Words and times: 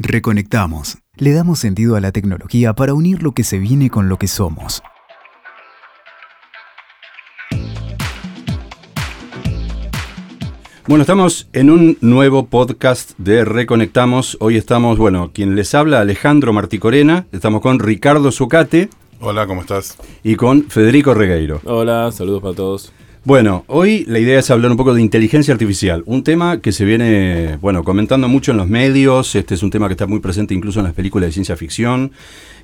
Reconectamos. 0.00 0.98
Le 1.16 1.32
damos 1.32 1.58
sentido 1.58 1.96
a 1.96 2.00
la 2.00 2.12
tecnología 2.12 2.72
para 2.72 2.94
unir 2.94 3.20
lo 3.20 3.32
que 3.32 3.42
se 3.42 3.58
viene 3.58 3.90
con 3.90 4.08
lo 4.08 4.16
que 4.16 4.28
somos. 4.28 4.80
Bueno, 10.86 11.02
estamos 11.02 11.48
en 11.52 11.68
un 11.68 11.98
nuevo 12.00 12.46
podcast 12.46 13.18
de 13.18 13.44
Reconectamos. 13.44 14.36
Hoy 14.38 14.56
estamos, 14.56 14.98
bueno, 14.98 15.32
quien 15.34 15.56
les 15.56 15.74
habla, 15.74 16.00
Alejandro 16.00 16.52
Marticorena. 16.52 17.26
Estamos 17.32 17.60
con 17.60 17.80
Ricardo 17.80 18.30
Zucate. 18.30 18.90
Hola, 19.18 19.48
¿cómo 19.48 19.62
estás? 19.62 19.98
Y 20.22 20.36
con 20.36 20.70
Federico 20.70 21.12
Regueiro. 21.12 21.60
Hola, 21.64 22.12
saludos 22.12 22.40
para 22.40 22.54
todos. 22.54 22.92
Bueno, 23.28 23.64
hoy 23.66 24.06
la 24.08 24.20
idea 24.20 24.38
es 24.38 24.50
hablar 24.50 24.70
un 24.70 24.78
poco 24.78 24.94
de 24.94 25.02
inteligencia 25.02 25.52
artificial, 25.52 26.02
un 26.06 26.24
tema 26.24 26.62
que 26.62 26.72
se 26.72 26.86
viene, 26.86 27.58
bueno, 27.60 27.84
comentando 27.84 28.26
mucho 28.26 28.52
en 28.52 28.56
los 28.56 28.68
medios, 28.68 29.34
este 29.34 29.52
es 29.52 29.62
un 29.62 29.68
tema 29.68 29.86
que 29.86 29.92
está 29.92 30.06
muy 30.06 30.20
presente 30.20 30.54
incluso 30.54 30.80
en 30.80 30.86
las 30.86 30.94
películas 30.94 31.28
de 31.28 31.32
ciencia 31.32 31.54
ficción, 31.54 32.12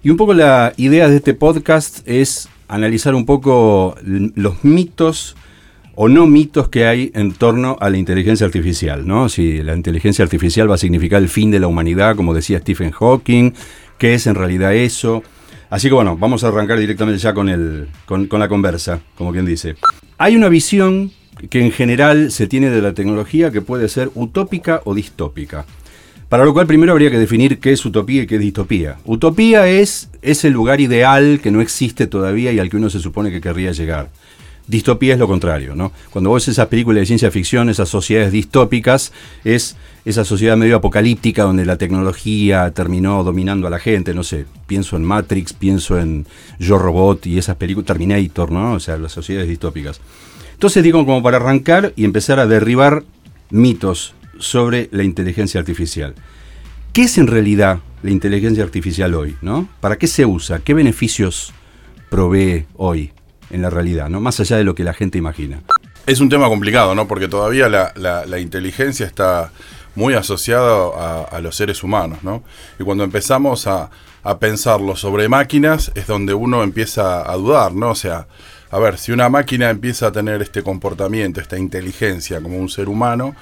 y 0.02 0.08
un 0.08 0.16
poco 0.16 0.32
la 0.32 0.72
idea 0.78 1.10
de 1.10 1.16
este 1.16 1.34
podcast 1.34 2.00
es 2.08 2.48
analizar 2.66 3.14
un 3.14 3.26
poco 3.26 3.94
los 4.06 4.64
mitos 4.64 5.36
o 5.96 6.08
no 6.08 6.26
mitos 6.26 6.70
que 6.70 6.86
hay 6.86 7.12
en 7.14 7.32
torno 7.32 7.76
a 7.78 7.90
la 7.90 7.98
inteligencia 7.98 8.46
artificial, 8.46 9.06
¿no? 9.06 9.28
Si 9.28 9.62
la 9.62 9.76
inteligencia 9.76 10.22
artificial 10.22 10.70
va 10.70 10.76
a 10.76 10.78
significar 10.78 11.20
el 11.20 11.28
fin 11.28 11.50
de 11.50 11.60
la 11.60 11.66
humanidad, 11.66 12.16
como 12.16 12.32
decía 12.32 12.58
Stephen 12.60 12.90
Hawking, 12.90 13.52
¿qué 13.98 14.14
es 14.14 14.26
en 14.26 14.34
realidad 14.34 14.74
eso? 14.74 15.22
Así 15.68 15.88
que 15.88 15.94
bueno, 15.94 16.16
vamos 16.16 16.42
a 16.42 16.48
arrancar 16.48 16.78
directamente 16.78 17.20
ya 17.20 17.34
con, 17.34 17.50
el, 17.50 17.88
con, 18.06 18.28
con 18.28 18.40
la 18.40 18.48
conversa, 18.48 19.00
como 19.14 19.30
quien 19.30 19.44
dice. 19.44 19.76
Hay 20.16 20.36
una 20.36 20.48
visión 20.48 21.10
que 21.50 21.60
en 21.60 21.72
general 21.72 22.30
se 22.30 22.46
tiene 22.46 22.70
de 22.70 22.80
la 22.80 22.94
tecnología 22.94 23.50
que 23.50 23.60
puede 23.60 23.88
ser 23.88 24.10
utópica 24.14 24.80
o 24.84 24.94
distópica. 24.94 25.66
Para 26.28 26.44
lo 26.44 26.54
cual 26.54 26.68
primero 26.68 26.92
habría 26.92 27.10
que 27.10 27.18
definir 27.18 27.58
qué 27.58 27.72
es 27.72 27.84
utopía 27.84 28.22
y 28.22 28.26
qué 28.26 28.36
es 28.36 28.40
distopía. 28.40 28.98
Utopía 29.04 29.66
es 29.66 30.10
ese 30.22 30.50
lugar 30.50 30.80
ideal 30.80 31.40
que 31.42 31.50
no 31.50 31.60
existe 31.60 32.06
todavía 32.06 32.52
y 32.52 32.60
al 32.60 32.70
que 32.70 32.76
uno 32.76 32.90
se 32.90 33.00
supone 33.00 33.32
que 33.32 33.40
querría 33.40 33.72
llegar. 33.72 34.08
Distopía 34.66 35.12
es 35.12 35.18
lo 35.18 35.28
contrario, 35.28 35.74
¿no? 35.76 35.92
Cuando 36.10 36.30
vos 36.30 36.42
ves 36.42 36.48
esas 36.48 36.68
películas 36.68 37.00
de 37.00 37.06
ciencia 37.06 37.30
ficción, 37.30 37.68
esas 37.68 37.88
sociedades 37.88 38.32
distópicas, 38.32 39.12
es 39.44 39.76
esa 40.06 40.24
sociedad 40.24 40.56
medio 40.56 40.76
apocalíptica 40.76 41.42
donde 41.42 41.66
la 41.66 41.76
tecnología 41.76 42.70
terminó 42.70 43.22
dominando 43.24 43.66
a 43.66 43.70
la 43.70 43.78
gente, 43.78 44.14
no 44.14 44.22
sé, 44.22 44.46
pienso 44.66 44.96
en 44.96 45.04
Matrix, 45.04 45.52
pienso 45.52 45.98
en 45.98 46.26
Yo 46.58 46.78
Robot 46.78 47.26
y 47.26 47.36
esas 47.36 47.56
películas, 47.56 47.86
Terminator, 47.86 48.50
¿no? 48.50 48.72
O 48.72 48.80
sea, 48.80 48.96
las 48.96 49.12
sociedades 49.12 49.48
distópicas. 49.48 50.00
Entonces 50.54 50.82
digo, 50.82 51.04
como 51.04 51.22
para 51.22 51.36
arrancar 51.36 51.92
y 51.94 52.04
empezar 52.04 52.38
a 52.38 52.46
derribar 52.46 53.04
mitos 53.50 54.14
sobre 54.38 54.88
la 54.92 55.04
inteligencia 55.04 55.60
artificial. 55.60 56.14
¿Qué 56.92 57.02
es 57.02 57.18
en 57.18 57.26
realidad 57.26 57.80
la 58.02 58.10
inteligencia 58.10 58.62
artificial 58.62 59.14
hoy, 59.14 59.36
¿no? 59.42 59.68
¿Para 59.80 59.96
qué 59.96 60.06
se 60.06 60.24
usa? 60.24 60.60
¿Qué 60.60 60.74
beneficios 60.74 61.52
provee 62.08 62.66
hoy? 62.76 63.13
En 63.54 63.62
la 63.62 63.70
realidad, 63.70 64.08
¿no? 64.08 64.20
Más 64.20 64.40
allá 64.40 64.56
de 64.56 64.64
lo 64.64 64.74
que 64.74 64.82
la 64.82 64.92
gente 64.92 65.16
imagina. 65.16 65.62
Es 66.06 66.20
un 66.20 66.28
tema 66.28 66.48
complicado, 66.48 66.94
¿no? 66.94 67.06
Porque 67.06 67.28
todavía 67.28 67.68
la, 67.68 68.38
inteligencia 68.40 69.06
está 69.06 69.52
muy 69.94 70.14
asociada 70.14 71.24
a, 71.30 71.40
los 71.40 71.54
seres 71.54 71.84
humanos, 71.84 72.18
¿no? 72.22 72.42
Y 72.80 72.82
cuando 72.82 73.04
empezamos 73.04 73.66
a, 73.66 73.90
pensarlo 74.40 74.96
sobre 74.96 75.28
máquinas 75.28 75.92
es 75.94 76.06
donde 76.06 76.32
uno 76.32 76.62
empieza 76.62 77.30
a 77.30 77.36
dudar, 77.36 77.74
¿no? 77.74 77.90
O 77.90 77.94
sea, 77.94 78.26
a 78.70 78.78
ver, 78.78 78.96
si 78.98 79.12
una 79.12 79.28
máquina 79.28 79.68
empieza 79.68 80.06
a 80.06 80.12
tener 80.12 80.40
este 80.40 80.62
comportamiento, 80.62 81.42
esta 81.42 81.58
inteligencia 81.58 82.40
como 82.40 82.56
un 82.56 82.70
ser 82.70 82.88
humano, 82.88 83.36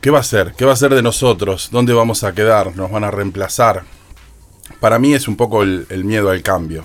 ¿qué 0.00 0.10
va 0.10 0.18
a 0.18 0.20
hacer? 0.20 0.54
¿Qué 0.56 0.64
va 0.64 0.70
a 0.70 0.74
hacer 0.74 0.94
de 0.94 1.02
nosotros? 1.02 1.68
¿Dónde 1.72 1.92
vamos 1.92 2.22
a 2.22 2.32
quedar? 2.32 2.76
¿Nos 2.76 2.92
van 2.92 3.02
a 3.02 3.10
reemplazar? 3.10 3.82
Para 4.78 5.00
mí 5.00 5.14
es 5.14 5.26
un 5.26 5.36
poco 5.36 5.64
el, 5.64 6.04
miedo 6.04 6.30
al 6.30 6.42
cambio. 6.42 6.84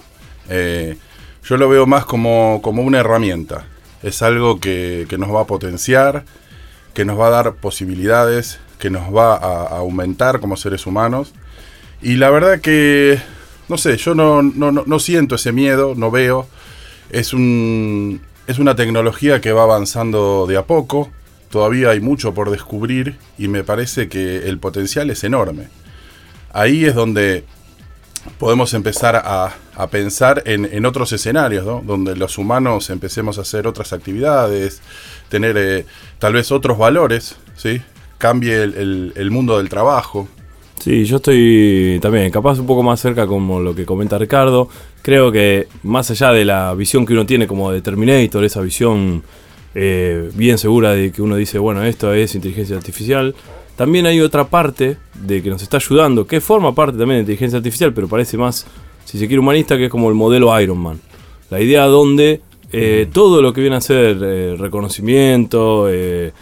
Eh, 0.50 0.98
yo 1.44 1.58
lo 1.58 1.70
veo 1.70 1.86
más 1.86 2.06
como, 2.06 2.58
una 2.58 3.00
herramienta. 3.00 3.66
Es 4.04 4.22
algo 4.22 4.60
que, 4.60 5.08
nos 5.18 5.34
va 5.34 5.42
a 5.42 5.48
potenciar, 5.48 6.26
que 6.94 7.06
nos 7.06 7.20
va 7.20 7.28
a 7.28 7.32
dar 7.32 7.54
posibilidades, 7.56 8.60
que 8.80 8.90
nos 8.90 9.16
va 9.16 9.36
a, 9.36 9.78
aumentar 9.78 10.40
como 10.40 10.58
seres 10.58 10.86
humanos. 10.86 11.34
Y 12.02 12.16
la 12.16 12.30
verdad 12.30 12.60
que, 12.60 13.20
no 13.70 13.78
sé, 13.78 13.98
yo 13.98 14.14
no, 14.14 14.42
no, 14.42 15.00
siento 15.00 15.36
ese 15.36 15.52
miedo, 15.52 15.94
no 15.96 16.12
veo. 16.12 16.48
Es, 17.10 17.34
un, 17.34 18.22
es 18.48 18.60
una 18.60 18.76
tecnología 18.76 19.42
que 19.42 19.52
va 19.52 19.64
avanzando 19.64 20.46
de 20.48 20.58
a 20.58 20.66
poco. 20.66 21.10
Todavía 21.50 21.92
hay 21.92 22.02
mucho 22.02 22.34
por 22.34 22.52
descubrir 22.52 23.18
y 23.38 23.48
me 23.48 23.64
parece 23.64 24.10
que 24.10 24.50
el 24.50 24.60
potencial 24.60 25.10
es 25.10 25.24
enorme. 25.24 25.70
Ahí 26.52 26.86
es 26.86 26.94
donde 26.94 27.46
podemos 28.40 28.74
empezar 28.74 29.16
a, 29.16 29.56
pensar 29.92 30.44
en, 30.46 30.86
otros 30.86 31.12
escenarios, 31.14 31.66
donde 31.86 32.16
los 32.16 32.38
humanos 32.38 32.90
empecemos 32.90 33.38
a 33.38 33.42
hacer 33.42 33.68
otras 33.68 33.94
actividades, 33.94 34.82
tener 35.30 35.56
eh, 35.58 35.86
tal 36.20 36.34
vez 36.34 36.52
otros 36.52 36.78
valores, 36.78 37.36
¿sí? 37.56 37.82
cambie 38.18 38.64
el, 38.64 39.32
mundo 39.32 39.58
del 39.58 39.70
trabajo. 39.70 40.28
Sí, 40.80 41.06
yo 41.06 41.18
estoy 41.18 42.00
también 42.02 42.32
capaz 42.32 42.60
un 42.60 42.68
poco 42.68 42.84
más 42.84 43.00
cerca 43.00 43.28
como 43.28 43.60
lo 43.60 43.76
que 43.76 43.86
comenta 43.86 44.18
Ricardo. 44.18 44.70
Creo 45.02 45.32
que 45.32 45.68
más 45.84 46.10
allá 46.12 46.32
de 46.32 46.46
la 46.46 46.74
visión 46.76 47.06
que 47.06 47.14
uno 47.14 47.26
tiene 47.26 47.48
como 47.48 47.72
de 47.72 47.82
Terminator, 47.82 48.44
esa 48.44 48.62
visión 48.62 49.24
eh, 49.76 50.30
bien 50.34 50.58
segura 50.58 50.94
de 50.94 51.12
que 51.12 51.22
uno 51.22 51.36
dice, 51.36 51.60
bueno, 51.60 51.84
esto 51.84 52.14
es 52.14 52.36
inteligencia 52.36 52.76
artificial, 52.78 53.36
también 53.78 54.08
hay 54.08 54.20
otra 54.20 54.48
parte 54.48 54.98
de 55.14 55.44
que 55.44 55.50
nos 55.52 55.62
está 55.62 55.78
ayudando, 55.78 56.26
que 56.26 56.42
forma 56.42 56.74
parte 56.74 56.98
también 56.98 57.20
de 57.20 57.22
inteligencia 57.22 57.58
artificial, 57.58 57.94
pero 57.94 58.08
parece 58.08 58.36
más, 58.36 58.66
si 59.06 59.20
se 59.20 59.28
quiere, 59.28 59.40
humanista, 59.40 59.78
que 59.78 59.86
es 59.86 59.92
como 59.92 60.10
el 60.10 60.16
modelo 60.16 60.60
Iron 60.60 60.80
Man. 60.80 61.00
La 61.52 61.62
idea 61.62 61.86
donde 61.86 62.42
eh, 62.72 63.08
todo 63.14 63.42
lo 63.42 63.54
que 63.54 63.62
viene 63.62 63.76
a 63.76 63.82
ser 63.82 64.18
eh, 64.20 64.56
reconocimiento, 64.58 65.88
eh, 65.90 66.34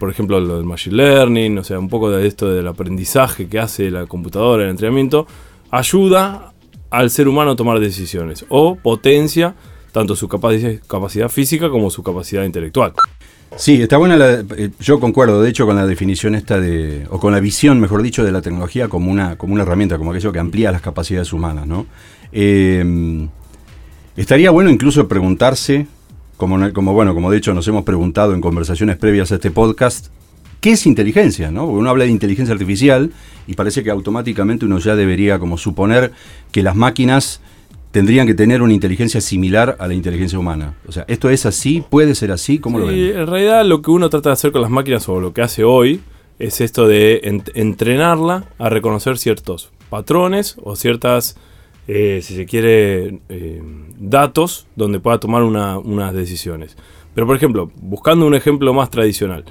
por 0.00 0.10
ejemplo, 0.10 0.40
lo 0.40 0.56
del 0.56 0.66
machine 0.66 0.96
learning, 0.96 1.58
o 1.58 1.64
sea, 1.64 1.78
un 1.78 1.88
poco 1.88 2.10
de 2.10 2.26
esto 2.26 2.50
del 2.52 2.66
aprendizaje 2.66 3.48
que 3.48 3.60
hace 3.60 3.88
la 3.90 4.06
computadora, 4.06 4.64
el 4.64 4.70
entrenamiento, 4.70 5.28
ayuda 5.70 6.52
al 6.90 7.10
ser 7.10 7.28
humano 7.28 7.52
a 7.52 7.56
tomar 7.56 7.78
decisiones 7.78 8.44
o 8.48 8.74
potencia 8.74 9.54
tanto 9.92 10.16
su 10.16 10.28
capacidad 10.28 11.28
física 11.28 11.70
como 11.70 11.88
su 11.88 12.02
capacidad 12.02 12.42
intelectual. 12.44 12.92
Sí, 13.54 13.80
está 13.80 13.96
buena 13.96 14.16
la, 14.16 14.44
eh, 14.56 14.70
yo 14.80 14.98
concuerdo 14.98 15.40
de 15.40 15.48
hecho 15.48 15.66
con 15.66 15.76
la 15.76 15.86
definición 15.86 16.34
esta 16.34 16.60
de, 16.60 17.06
o 17.10 17.20
con 17.20 17.32
la 17.32 17.40
visión, 17.40 17.80
mejor 17.80 18.02
dicho, 18.02 18.24
de 18.24 18.32
la 18.32 18.42
tecnología 18.42 18.88
como 18.88 19.10
una, 19.10 19.36
como 19.36 19.54
una 19.54 19.62
herramienta, 19.62 19.96
como 19.98 20.10
aquello 20.10 20.32
que 20.32 20.38
amplía 20.38 20.72
las 20.72 20.82
capacidades 20.82 21.32
humanas, 21.32 21.66
¿no? 21.66 21.86
Em, 22.32 23.28
estaría 24.16 24.50
bueno 24.50 24.68
incluso 24.68 25.06
preguntarse, 25.08 25.86
como, 26.36 26.72
como, 26.72 26.92
bueno, 26.92 27.14
como 27.14 27.30
de 27.30 27.38
hecho 27.38 27.54
nos 27.54 27.66
hemos 27.68 27.84
preguntado 27.84 28.34
en 28.34 28.40
conversaciones 28.40 28.96
previas 28.96 29.32
a 29.32 29.36
este 29.36 29.50
podcast, 29.50 30.08
¿qué 30.60 30.72
es 30.72 30.86
inteligencia? 30.86 31.50
¿no? 31.50 31.66
Uno 31.66 31.88
habla 31.88 32.04
de 32.04 32.10
inteligencia 32.10 32.52
artificial 32.52 33.12
y 33.46 33.54
parece 33.54 33.82
que 33.82 33.90
automáticamente 33.90 34.66
uno 34.66 34.78
ya 34.78 34.96
debería 34.96 35.38
como 35.38 35.56
suponer 35.56 36.12
que 36.52 36.62
las 36.62 36.76
máquinas 36.76 37.40
tendrían 37.90 38.26
que 38.26 38.34
tener 38.34 38.62
una 38.62 38.72
inteligencia 38.72 39.20
similar 39.20 39.76
a 39.78 39.86
la 39.86 39.94
inteligencia 39.94 40.38
humana. 40.38 40.74
O 40.86 40.92
sea, 40.92 41.04
¿esto 41.08 41.30
es 41.30 41.46
así? 41.46 41.82
¿Puede 41.88 42.14
ser 42.14 42.30
así? 42.32 42.58
¿Cómo 42.58 42.78
lo 42.78 42.86
ven? 42.86 43.16
En 43.16 43.26
realidad 43.26 43.64
lo 43.64 43.82
que 43.82 43.90
uno 43.90 44.10
trata 44.10 44.30
de 44.30 44.34
hacer 44.34 44.52
con 44.52 44.62
las 44.62 44.70
máquinas 44.70 45.08
o 45.08 45.20
lo 45.20 45.32
que 45.32 45.42
hace 45.42 45.64
hoy 45.64 46.00
es 46.38 46.60
esto 46.60 46.86
de 46.86 47.20
entrenarla 47.54 48.44
a 48.58 48.68
reconocer 48.68 49.18
ciertos 49.18 49.70
patrones 49.88 50.56
o 50.62 50.76
ciertas, 50.76 51.38
eh, 51.88 52.20
si 52.22 52.34
se 52.34 52.44
quiere, 52.46 53.20
eh, 53.28 53.62
datos 53.98 54.66
donde 54.76 55.00
pueda 55.00 55.18
tomar 55.18 55.42
unas 55.42 56.12
decisiones. 56.12 56.76
Pero 57.14 57.26
por 57.26 57.36
ejemplo, 57.36 57.70
buscando 57.80 58.26
un 58.26 58.34
ejemplo 58.34 58.74
más 58.74 58.90
tradicional, 58.90 59.44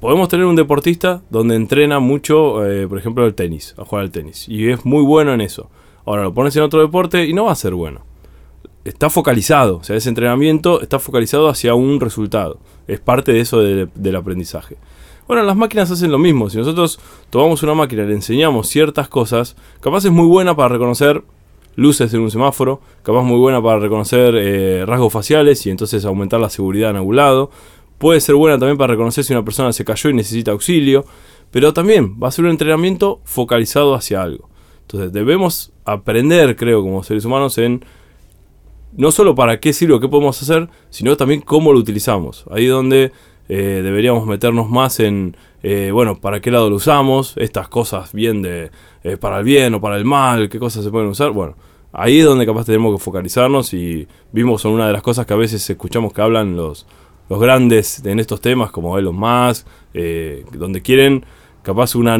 podemos 0.00 0.28
tener 0.28 0.46
un 0.46 0.56
deportista 0.56 1.22
donde 1.30 1.54
entrena 1.54 2.00
mucho, 2.00 2.66
eh, 2.66 2.88
por 2.88 2.98
ejemplo, 2.98 3.24
el 3.24 3.34
tenis, 3.34 3.74
a 3.78 3.84
jugar 3.84 4.04
al 4.04 4.10
tenis, 4.10 4.48
y 4.48 4.68
es 4.68 4.84
muy 4.84 5.04
bueno 5.04 5.32
en 5.32 5.40
eso 5.40 5.70
Ahora 6.08 6.22
lo 6.22 6.32
pones 6.32 6.56
en 6.56 6.62
otro 6.62 6.80
deporte 6.80 7.26
y 7.26 7.34
no 7.34 7.44
va 7.44 7.52
a 7.52 7.54
ser 7.54 7.74
bueno. 7.74 8.00
Está 8.82 9.10
focalizado, 9.10 9.76
o 9.76 9.84
sea, 9.84 9.94
ese 9.94 10.08
entrenamiento 10.08 10.80
está 10.80 10.98
focalizado 10.98 11.50
hacia 11.50 11.74
un 11.74 12.00
resultado. 12.00 12.60
Es 12.86 12.98
parte 12.98 13.34
de 13.34 13.40
eso 13.40 13.60
del 13.60 14.16
aprendizaje. 14.16 14.78
Bueno, 15.26 15.42
las 15.42 15.54
máquinas 15.54 15.90
hacen 15.90 16.10
lo 16.10 16.18
mismo. 16.18 16.48
Si 16.48 16.56
nosotros 16.56 16.98
tomamos 17.28 17.62
una 17.62 17.74
máquina 17.74 18.04
y 18.04 18.06
le 18.06 18.14
enseñamos 18.14 18.68
ciertas 18.68 19.08
cosas, 19.08 19.54
capaz 19.80 20.06
es 20.06 20.10
muy 20.10 20.26
buena 20.26 20.56
para 20.56 20.70
reconocer 20.70 21.22
luces 21.76 22.14
en 22.14 22.20
un 22.20 22.30
semáforo, 22.30 22.80
capaz 23.02 23.20
muy 23.20 23.38
buena 23.38 23.62
para 23.62 23.78
reconocer 23.78 24.34
eh, 24.34 24.86
rasgos 24.86 25.12
faciales 25.12 25.66
y 25.66 25.70
entonces 25.70 26.06
aumentar 26.06 26.40
la 26.40 26.48
seguridad 26.48 26.88
en 26.88 26.96
algún 26.96 27.16
lado. 27.16 27.50
Puede 27.98 28.22
ser 28.22 28.34
buena 28.34 28.58
también 28.58 28.78
para 28.78 28.94
reconocer 28.94 29.24
si 29.24 29.34
una 29.34 29.44
persona 29.44 29.74
se 29.74 29.84
cayó 29.84 30.08
y 30.08 30.14
necesita 30.14 30.52
auxilio, 30.52 31.04
pero 31.50 31.74
también 31.74 32.16
va 32.18 32.28
a 32.28 32.30
ser 32.30 32.46
un 32.46 32.52
entrenamiento 32.52 33.20
focalizado 33.24 33.94
hacia 33.94 34.22
algo. 34.22 34.48
Entonces 34.88 35.12
debemos 35.12 35.70
aprender, 35.84 36.56
creo, 36.56 36.80
como 36.80 37.02
seres 37.02 37.26
humanos 37.26 37.58
en 37.58 37.84
no 38.96 39.12
solo 39.12 39.34
para 39.34 39.60
qué 39.60 39.74
sirve 39.74 39.92
o 39.92 40.00
qué 40.00 40.08
podemos 40.08 40.40
hacer, 40.40 40.70
sino 40.88 41.14
también 41.14 41.42
cómo 41.42 41.74
lo 41.74 41.78
utilizamos. 41.78 42.46
Ahí 42.50 42.64
donde 42.64 43.12
eh, 43.50 43.82
deberíamos 43.84 44.26
meternos 44.26 44.70
más 44.70 44.98
en, 45.00 45.36
eh, 45.62 45.90
bueno, 45.92 46.18
para 46.22 46.40
qué 46.40 46.50
lado 46.50 46.70
lo 46.70 46.76
usamos, 46.76 47.34
estas 47.36 47.68
cosas 47.68 48.14
bien 48.14 48.40
de, 48.40 48.70
eh, 49.04 49.18
para 49.18 49.40
el 49.40 49.44
bien 49.44 49.74
o 49.74 49.80
para 49.82 49.98
el 49.98 50.06
mal, 50.06 50.48
qué 50.48 50.58
cosas 50.58 50.84
se 50.84 50.90
pueden 50.90 51.08
usar, 51.08 51.32
bueno, 51.32 51.54
ahí 51.92 52.20
es 52.20 52.24
donde 52.24 52.46
capaz 52.46 52.64
tenemos 52.64 52.96
que 52.96 53.04
focalizarnos 53.04 53.74
y 53.74 54.08
vimos 54.32 54.64
en 54.64 54.70
una 54.70 54.86
de 54.86 54.94
las 54.94 55.02
cosas 55.02 55.26
que 55.26 55.34
a 55.34 55.36
veces 55.36 55.68
escuchamos 55.68 56.14
que 56.14 56.22
hablan 56.22 56.56
los, 56.56 56.86
los 57.28 57.38
grandes 57.38 58.02
en 58.06 58.20
estos 58.20 58.40
temas, 58.40 58.70
como 58.70 58.96
Elon 58.96 59.16
Musk, 59.16 59.66
donde 60.54 60.80
quieren 60.80 61.26
capaz 61.68 61.94
una 61.94 62.16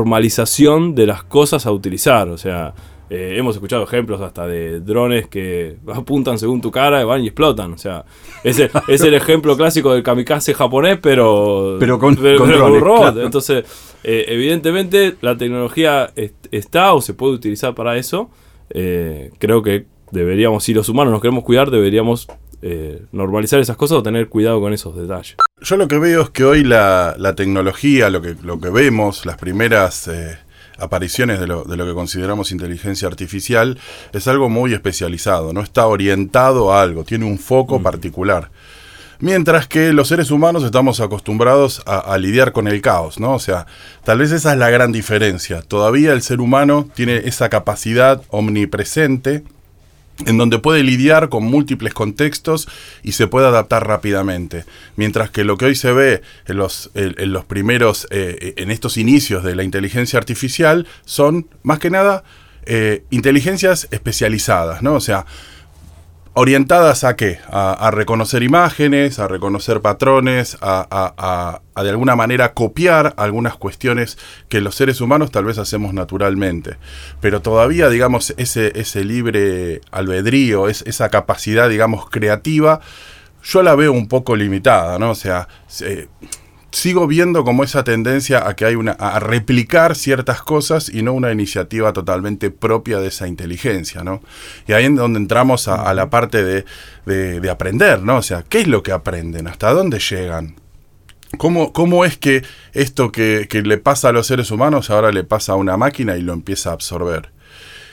normalización 0.00 0.96
de 0.96 1.06
las 1.06 1.22
cosas 1.22 1.64
a 1.66 1.70
utilizar. 1.72 2.28
O 2.28 2.36
sea, 2.36 2.74
eh, 3.08 3.34
hemos 3.36 3.54
escuchado 3.54 3.84
ejemplos 3.84 4.20
hasta 4.20 4.46
de 4.48 4.80
drones 4.80 5.28
que 5.28 5.76
apuntan 5.94 6.38
según 6.38 6.60
tu 6.60 6.72
cara, 6.72 7.04
van 7.04 7.22
y 7.22 7.26
explotan. 7.28 7.72
O 7.72 7.78
sea, 7.78 8.04
ese 8.42 8.68
es 8.88 9.00
el 9.02 9.14
ejemplo 9.14 9.56
clásico 9.56 9.92
del 9.94 10.02
kamikaze 10.02 10.54
japonés, 10.54 10.98
pero, 11.00 11.76
Pero 11.78 11.98
con- 12.00 12.16
con 12.16 12.26
un 12.26 12.36
drones, 12.36 12.80
robot. 12.80 13.00
claro. 13.12 13.22
Entonces, 13.24 13.64
eh, 14.02 14.24
evidentemente 14.28 15.14
la 15.20 15.36
tecnología 15.36 16.10
est- 16.16 16.46
está 16.50 16.92
o 16.92 17.00
se 17.00 17.14
puede 17.14 17.34
utilizar 17.34 17.74
para 17.76 17.96
eso. 17.96 18.28
Eh, 18.70 19.30
creo 19.38 19.62
que 19.62 19.86
deberíamos, 20.10 20.64
si 20.64 20.74
los 20.74 20.88
humanos 20.88 21.12
nos 21.12 21.20
queremos 21.20 21.44
cuidar, 21.44 21.70
deberíamos 21.70 22.26
eh, 22.62 23.02
normalizar 23.12 23.60
esas 23.60 23.76
cosas 23.76 23.98
o 23.98 24.02
tener 24.02 24.28
cuidado 24.28 24.60
con 24.60 24.72
esos 24.72 24.96
detalles. 24.96 25.36
Yo 25.62 25.76
lo 25.76 25.88
que 25.88 25.98
veo 25.98 26.22
es 26.22 26.30
que 26.30 26.44
hoy 26.44 26.64
la, 26.64 27.14
la 27.18 27.34
tecnología, 27.34 28.10
lo 28.10 28.22
que, 28.22 28.36
lo 28.42 28.60
que 28.60 28.70
vemos, 28.70 29.26
las 29.26 29.36
primeras 29.36 30.08
eh, 30.08 30.38
apariciones 30.78 31.40
de 31.40 31.46
lo, 31.46 31.64
de 31.64 31.76
lo 31.76 31.86
que 31.86 31.94
consideramos 31.94 32.52
inteligencia 32.52 33.08
artificial, 33.08 33.78
es 34.12 34.26
algo 34.28 34.48
muy 34.48 34.72
especializado, 34.72 35.52
no 35.52 35.60
está 35.60 35.86
orientado 35.86 36.72
a 36.72 36.82
algo, 36.82 37.04
tiene 37.04 37.26
un 37.26 37.38
foco 37.38 37.82
particular. 37.82 38.50
Mientras 39.22 39.68
que 39.68 39.92
los 39.92 40.08
seres 40.08 40.30
humanos 40.30 40.64
estamos 40.64 40.98
acostumbrados 41.00 41.82
a, 41.84 41.98
a 41.98 42.16
lidiar 42.16 42.52
con 42.52 42.66
el 42.66 42.80
caos, 42.80 43.20
¿no? 43.20 43.34
O 43.34 43.38
sea, 43.38 43.66
tal 44.02 44.18
vez 44.20 44.32
esa 44.32 44.52
es 44.52 44.58
la 44.58 44.70
gran 44.70 44.92
diferencia. 44.92 45.60
Todavía 45.60 46.14
el 46.14 46.22
ser 46.22 46.40
humano 46.40 46.88
tiene 46.94 47.16
esa 47.16 47.50
capacidad 47.50 48.22
omnipresente 48.30 49.44
en 50.26 50.38
donde 50.38 50.58
puede 50.58 50.82
lidiar 50.82 51.28
con 51.28 51.44
múltiples 51.44 51.94
contextos 51.94 52.68
y 53.02 53.12
se 53.12 53.26
puede 53.26 53.46
adaptar 53.46 53.86
rápidamente. 53.86 54.64
Mientras 54.96 55.30
que 55.30 55.44
lo 55.44 55.56
que 55.56 55.66
hoy 55.66 55.74
se 55.74 55.92
ve 55.92 56.22
en 56.46 56.56
los, 56.56 56.90
en, 56.94 57.32
los 57.32 57.44
primeros, 57.44 58.06
eh, 58.10 58.54
en 58.56 58.70
estos 58.70 58.96
inicios 58.96 59.44
de 59.44 59.54
la 59.54 59.62
inteligencia 59.62 60.18
artificial, 60.18 60.86
son 61.04 61.48
más 61.62 61.78
que 61.78 61.90
nada 61.90 62.24
eh, 62.66 63.04
inteligencias 63.10 63.88
especializadas, 63.90 64.82
¿no? 64.82 64.94
O 64.94 65.00
sea, 65.00 65.26
orientadas 66.34 67.04
a 67.04 67.16
qué? 67.16 67.38
A, 67.50 67.90
reconocer 67.92 68.42
imágenes, 68.42 69.18
a 69.18 69.28
reconocer 69.28 69.80
patrones, 69.80 70.56
a, 70.60 71.60
de 71.76 71.90
alguna 71.90 72.16
manera 72.16 72.52
copiar 72.54 73.14
algunas 73.16 73.56
cuestiones 73.56 74.18
que 74.48 74.60
los 74.60 74.74
seres 74.74 75.00
humanos 75.00 75.30
tal 75.30 75.44
vez 75.44 75.58
hacemos 75.58 75.92
naturalmente. 75.92 76.76
Pero 77.20 77.42
todavía, 77.42 77.88
digamos, 77.88 78.34
ese, 78.36 78.72
ese 78.78 79.04
libre 79.04 79.80
albedrío, 79.90 80.68
es, 80.68 80.82
esa 80.86 81.08
capacidad, 81.08 81.68
digamos, 81.68 82.08
creativa, 82.08 82.80
yo 83.42 83.62
la 83.62 83.74
veo 83.74 83.92
un 83.92 84.06
poco 84.08 84.36
limitada, 84.36 84.98
¿no? 84.98 85.10
O 85.10 85.14
sea, 85.14 85.48
se- 85.66 86.08
sigo 86.72 87.06
viendo 87.06 87.44
como 87.44 87.64
esa 87.64 87.84
tendencia 87.84 88.46
a 88.46 88.54
que 88.54 88.64
hay 88.64 88.74
una 88.76 88.92
a 88.92 89.18
replicar 89.18 89.96
ciertas 89.96 90.42
cosas 90.42 90.88
y 90.88 91.02
no 91.02 91.12
una 91.12 91.32
iniciativa 91.32 91.92
totalmente 91.92 92.50
propia 92.50 92.98
de 92.98 93.08
esa 93.08 93.26
inteligencia, 93.28 94.04
¿no? 94.04 94.22
Y 94.68 94.72
ahí 94.72 94.84
es 94.84 94.94
donde 94.96 95.18
entramos 95.18 95.68
a, 95.68 95.88
a 95.88 95.94
la 95.94 96.10
parte 96.10 96.44
de, 96.44 96.64
de- 97.06 97.40
de 97.40 97.50
aprender, 97.50 98.02
¿no? 98.02 98.16
O 98.18 98.22
sea, 98.22 98.44
¿qué 98.48 98.60
es 98.60 98.68
lo 98.68 98.82
que 98.82 98.92
aprenden? 98.92 99.46
¿Hasta 99.48 99.72
dónde 99.72 99.98
llegan? 99.98 100.56
¿Cómo, 101.38 101.72
cómo 101.72 102.04
es 102.04 102.16
que 102.18 102.42
esto 102.72 103.12
que, 103.12 103.46
que 103.48 103.62
le 103.62 103.78
pasa 103.78 104.08
a 104.08 104.12
los 104.12 104.26
seres 104.26 104.50
humanos 104.50 104.90
ahora 104.90 105.12
le 105.12 105.22
pasa 105.24 105.52
a 105.52 105.56
una 105.56 105.76
máquina 105.76 106.16
y 106.16 106.22
lo 106.22 106.32
empieza 106.32 106.70
a 106.70 106.72
absorber? 106.72 107.30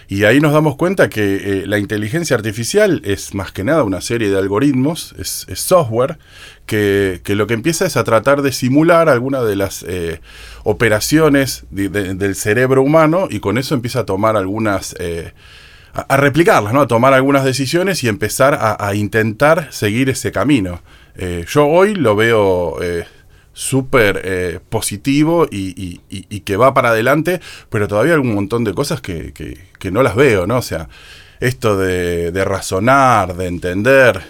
Y 0.09 0.23
ahí 0.23 0.39
nos 0.39 0.53
damos 0.53 0.77
cuenta 0.77 1.09
que 1.09 1.35
eh, 1.35 1.63
la 1.67 1.79
inteligencia 1.79 2.35
artificial 2.37 3.01
es 3.03 3.33
más 3.33 3.51
que 3.51 3.65
nada 3.65 3.83
una 3.83 3.99
serie 3.99 4.29
de 4.29 4.37
algoritmos, 4.37 5.13
es, 5.19 5.45
software, 5.59 6.17
que, 6.65 7.19
que 7.25 7.35
lo 7.35 7.45
que 7.45 7.53
empieza 7.55 7.85
es 7.85 7.97
a 7.97 8.05
tratar 8.05 8.41
de 8.41 8.53
simular 8.53 9.09
alguna 9.09 9.41
de 9.43 9.55
las 9.57 9.83
eh, 9.87 10.21
operaciones 10.63 11.65
de- 11.71 11.89
de- 11.89 12.13
del 12.13 12.35
cerebro 12.35 12.81
humano 12.83 13.27
y 13.29 13.39
con 13.39 13.57
eso 13.57 13.75
empieza 13.75 13.99
a 14.01 14.05
tomar 14.05 14.37
algunas... 14.37 14.95
eh, 14.99 15.33
a, 15.93 16.15
replicarlas, 16.15 16.73
¿no? 16.73 16.81
A 16.81 16.87
tomar 16.87 17.13
algunas 17.13 17.43
decisiones 17.43 18.03
y 18.03 18.07
empezar 18.07 18.57
a, 18.61 18.93
intentar 18.93 19.73
seguir 19.73 20.09
ese 20.09 20.31
camino. 20.31 20.81
Yo 21.51 21.65
hoy 21.65 21.95
lo 21.95 22.15
veo 22.15 22.77
súper 23.57 24.21
eh, 24.23 24.59
positivo 24.69 25.47
y, 25.49 25.99
que 26.45 26.57
va 26.57 26.75
para 26.75 26.89
adelante, 26.89 27.41
pero 27.71 27.87
todavía 27.87 28.13
hay 28.13 28.19
un 28.19 28.35
montón 28.35 28.63
de 28.63 28.75
cosas 28.75 29.01
que, 29.01 29.33
no 29.91 30.03
las 30.03 30.15
veo, 30.15 30.45
¿no? 30.45 30.57
O 30.57 30.61
sea, 30.61 30.89
esto 31.39 31.75
de, 31.75 32.43
razonar, 32.45 33.35
de 33.35 33.47
entender, 33.47 34.21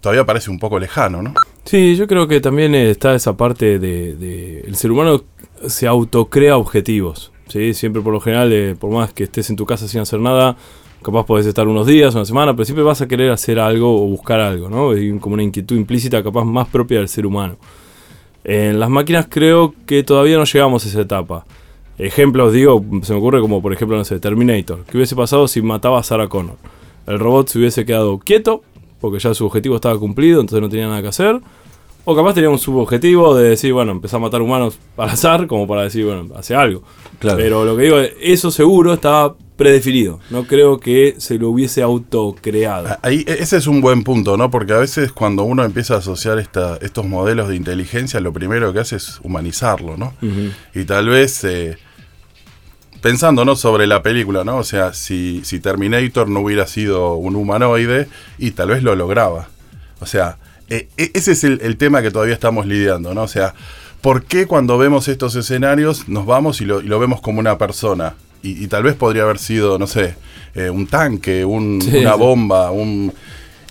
todavía 0.00 0.26
parece 0.26 0.50
un 0.50 0.58
poco 0.58 0.80
lejano, 0.80 1.22
¿no? 1.22 1.34
Sí, 1.64 1.94
yo 1.94 2.08
creo 2.08 2.26
que 2.26 2.40
también 2.40 2.74
está 2.74 3.14
esa 3.14 3.36
parte 3.36 3.78
de, 3.78 4.64
el 4.66 4.74
ser 4.74 4.90
humano 4.90 5.22
se 5.68 5.86
autocrea 5.86 6.56
objetivos, 6.56 7.32
¿sí? 7.46 7.74
Siempre 7.74 8.02
por 8.02 8.12
lo 8.12 8.20
general, 8.20 8.52
eh, 8.52 8.74
por 8.74 8.90
más 8.90 9.12
que 9.12 9.22
estés 9.22 9.50
en 9.50 9.56
tu 9.56 9.66
casa 9.66 9.86
sin 9.86 10.00
hacer 10.00 10.18
nada, 10.18 10.56
capaz 11.00 11.24
podés 11.24 11.46
estar 11.46 11.68
unos 11.68 11.86
días, 11.86 12.16
una 12.16 12.24
semana, 12.24 12.54
pero 12.54 12.64
siempre 12.64 12.82
vas 12.82 13.00
a 13.00 13.06
querer 13.06 13.30
hacer 13.30 13.60
algo 13.60 14.02
o 14.02 14.08
buscar 14.08 14.40
algo, 14.40 14.68
¿no? 14.68 14.90
Como 15.20 15.34
una 15.34 15.44
inquietud 15.44 15.76
implícita 15.76 16.24
capaz 16.24 16.44
más 16.44 16.66
propia 16.66 16.98
del 16.98 17.08
ser 17.08 17.24
humano. 17.24 17.56
En 18.44 18.78
las 18.78 18.90
máquinas 18.90 19.26
creo 19.28 19.74
que 19.86 20.02
todavía 20.02 20.36
no 20.36 20.44
llegamos 20.44 20.84
a 20.84 20.88
esa 20.88 21.00
etapa. 21.00 21.46
Ejemplos, 21.96 22.52
digo, 22.52 22.84
se 23.02 23.12
me 23.12 23.18
ocurre 23.18 23.40
como 23.40 23.62
por 23.62 23.72
ejemplo, 23.72 23.96
no 23.96 24.04
sé, 24.04 24.20
Terminator. 24.20 24.84
¿Qué 24.84 24.98
hubiese 24.98 25.16
pasado 25.16 25.48
si 25.48 25.62
mataba 25.62 25.98
a 25.98 26.02
Sarah 26.02 26.28
Connor? 26.28 26.56
El 27.06 27.18
robot 27.18 27.48
se 27.48 27.58
hubiese 27.58 27.84
quedado 27.84 28.18
quieto, 28.18 28.62
porque 29.00 29.18
ya 29.18 29.34
su 29.34 29.46
objetivo 29.46 29.76
estaba 29.76 29.98
cumplido, 29.98 30.40
entonces 30.40 30.60
no 30.60 30.68
tenía 30.68 30.88
nada 30.88 31.02
que 31.02 31.08
hacer. 31.08 31.40
O 32.04 32.14
capaz 32.14 32.34
tenía 32.34 32.50
un 32.50 32.58
subobjetivo 32.58 33.34
de 33.34 33.48
decir, 33.48 33.72
bueno, 33.72 33.92
empezar 33.92 34.18
a 34.18 34.22
matar 34.22 34.42
humanos 34.42 34.78
al 34.98 35.08
azar, 35.08 35.46
como 35.46 35.66
para 35.66 35.84
decir, 35.84 36.04
bueno, 36.04 36.26
hace 36.36 36.54
algo. 36.54 36.82
Claro. 37.18 37.38
Pero 37.38 37.64
lo 37.64 37.76
que 37.76 37.82
digo, 37.84 37.96
eso 38.20 38.50
seguro 38.50 38.92
estaba 38.92 39.36
predefinido. 39.56 40.18
No 40.30 40.44
creo 40.46 40.80
que 40.80 41.14
se 41.18 41.38
lo 41.38 41.50
hubiese 41.50 41.82
autocreado. 41.82 42.98
Ahí, 43.02 43.24
e- 43.26 43.36
ese 43.40 43.56
es 43.56 43.66
un 43.66 43.80
buen 43.80 44.02
punto, 44.02 44.36
¿no? 44.36 44.50
Porque 44.50 44.72
a 44.72 44.78
veces 44.78 45.12
cuando 45.12 45.44
uno 45.44 45.64
empieza 45.64 45.94
a 45.94 45.98
asociar 45.98 46.38
esta- 46.38 46.76
estos 46.82 47.06
modelos 47.06 47.48
de 47.48 47.56
inteligencia, 47.56 48.18
lo 48.20 48.32
primero 48.32 48.72
que 48.72 48.80
hace 48.80 48.96
es 48.96 49.20
humanizarlo, 49.22 49.96
¿no? 49.96 50.12
Y 50.74 50.84
tal 50.84 51.08
vez, 51.08 51.44
eh, 51.44 51.76
pensando 53.00 53.44
¿no? 53.44 53.54
sobre 53.56 53.86
la 53.86 54.02
película, 54.02 54.44
¿no? 54.44 54.56
O 54.56 54.64
sea, 54.64 54.92
si, 54.94 55.42
si 55.44 55.60
Terminator 55.60 56.28
no 56.28 56.40
hubiera 56.40 56.66
sido 56.66 57.14
un 57.14 57.36
humanoide, 57.36 58.08
y 58.38 58.52
tal 58.52 58.68
vez 58.68 58.82
lo 58.82 58.94
lograba. 58.96 59.48
O 60.00 60.06
sea, 60.06 60.38
e- 60.68 60.88
e- 60.96 61.10
ese 61.14 61.32
es 61.32 61.44
el, 61.44 61.60
el 61.62 61.76
tema 61.76 62.02
que 62.02 62.10
todavía 62.10 62.34
estamos 62.34 62.66
lidiando, 62.66 63.14
¿no? 63.14 63.22
O 63.22 63.28
sea, 63.28 63.54
¿por 64.00 64.24
qué 64.24 64.46
cuando 64.46 64.78
vemos 64.78 65.08
estos 65.08 65.36
escenarios 65.36 66.08
nos 66.08 66.26
vamos 66.26 66.60
y 66.60 66.64
lo, 66.64 66.80
y 66.80 66.84
lo 66.86 66.98
vemos 66.98 67.20
como 67.20 67.40
una 67.40 67.58
persona? 67.58 68.14
Y, 68.44 68.62
y 68.62 68.68
tal 68.68 68.82
vez 68.82 68.94
podría 68.94 69.22
haber 69.22 69.38
sido, 69.38 69.78
no 69.78 69.86
sé, 69.86 70.14
eh, 70.54 70.70
un 70.70 70.86
tanque, 70.86 71.44
un- 71.44 71.80
Sí, 71.82 71.96
una 71.98 72.14
bomba, 72.14 72.70
un... 72.70 73.12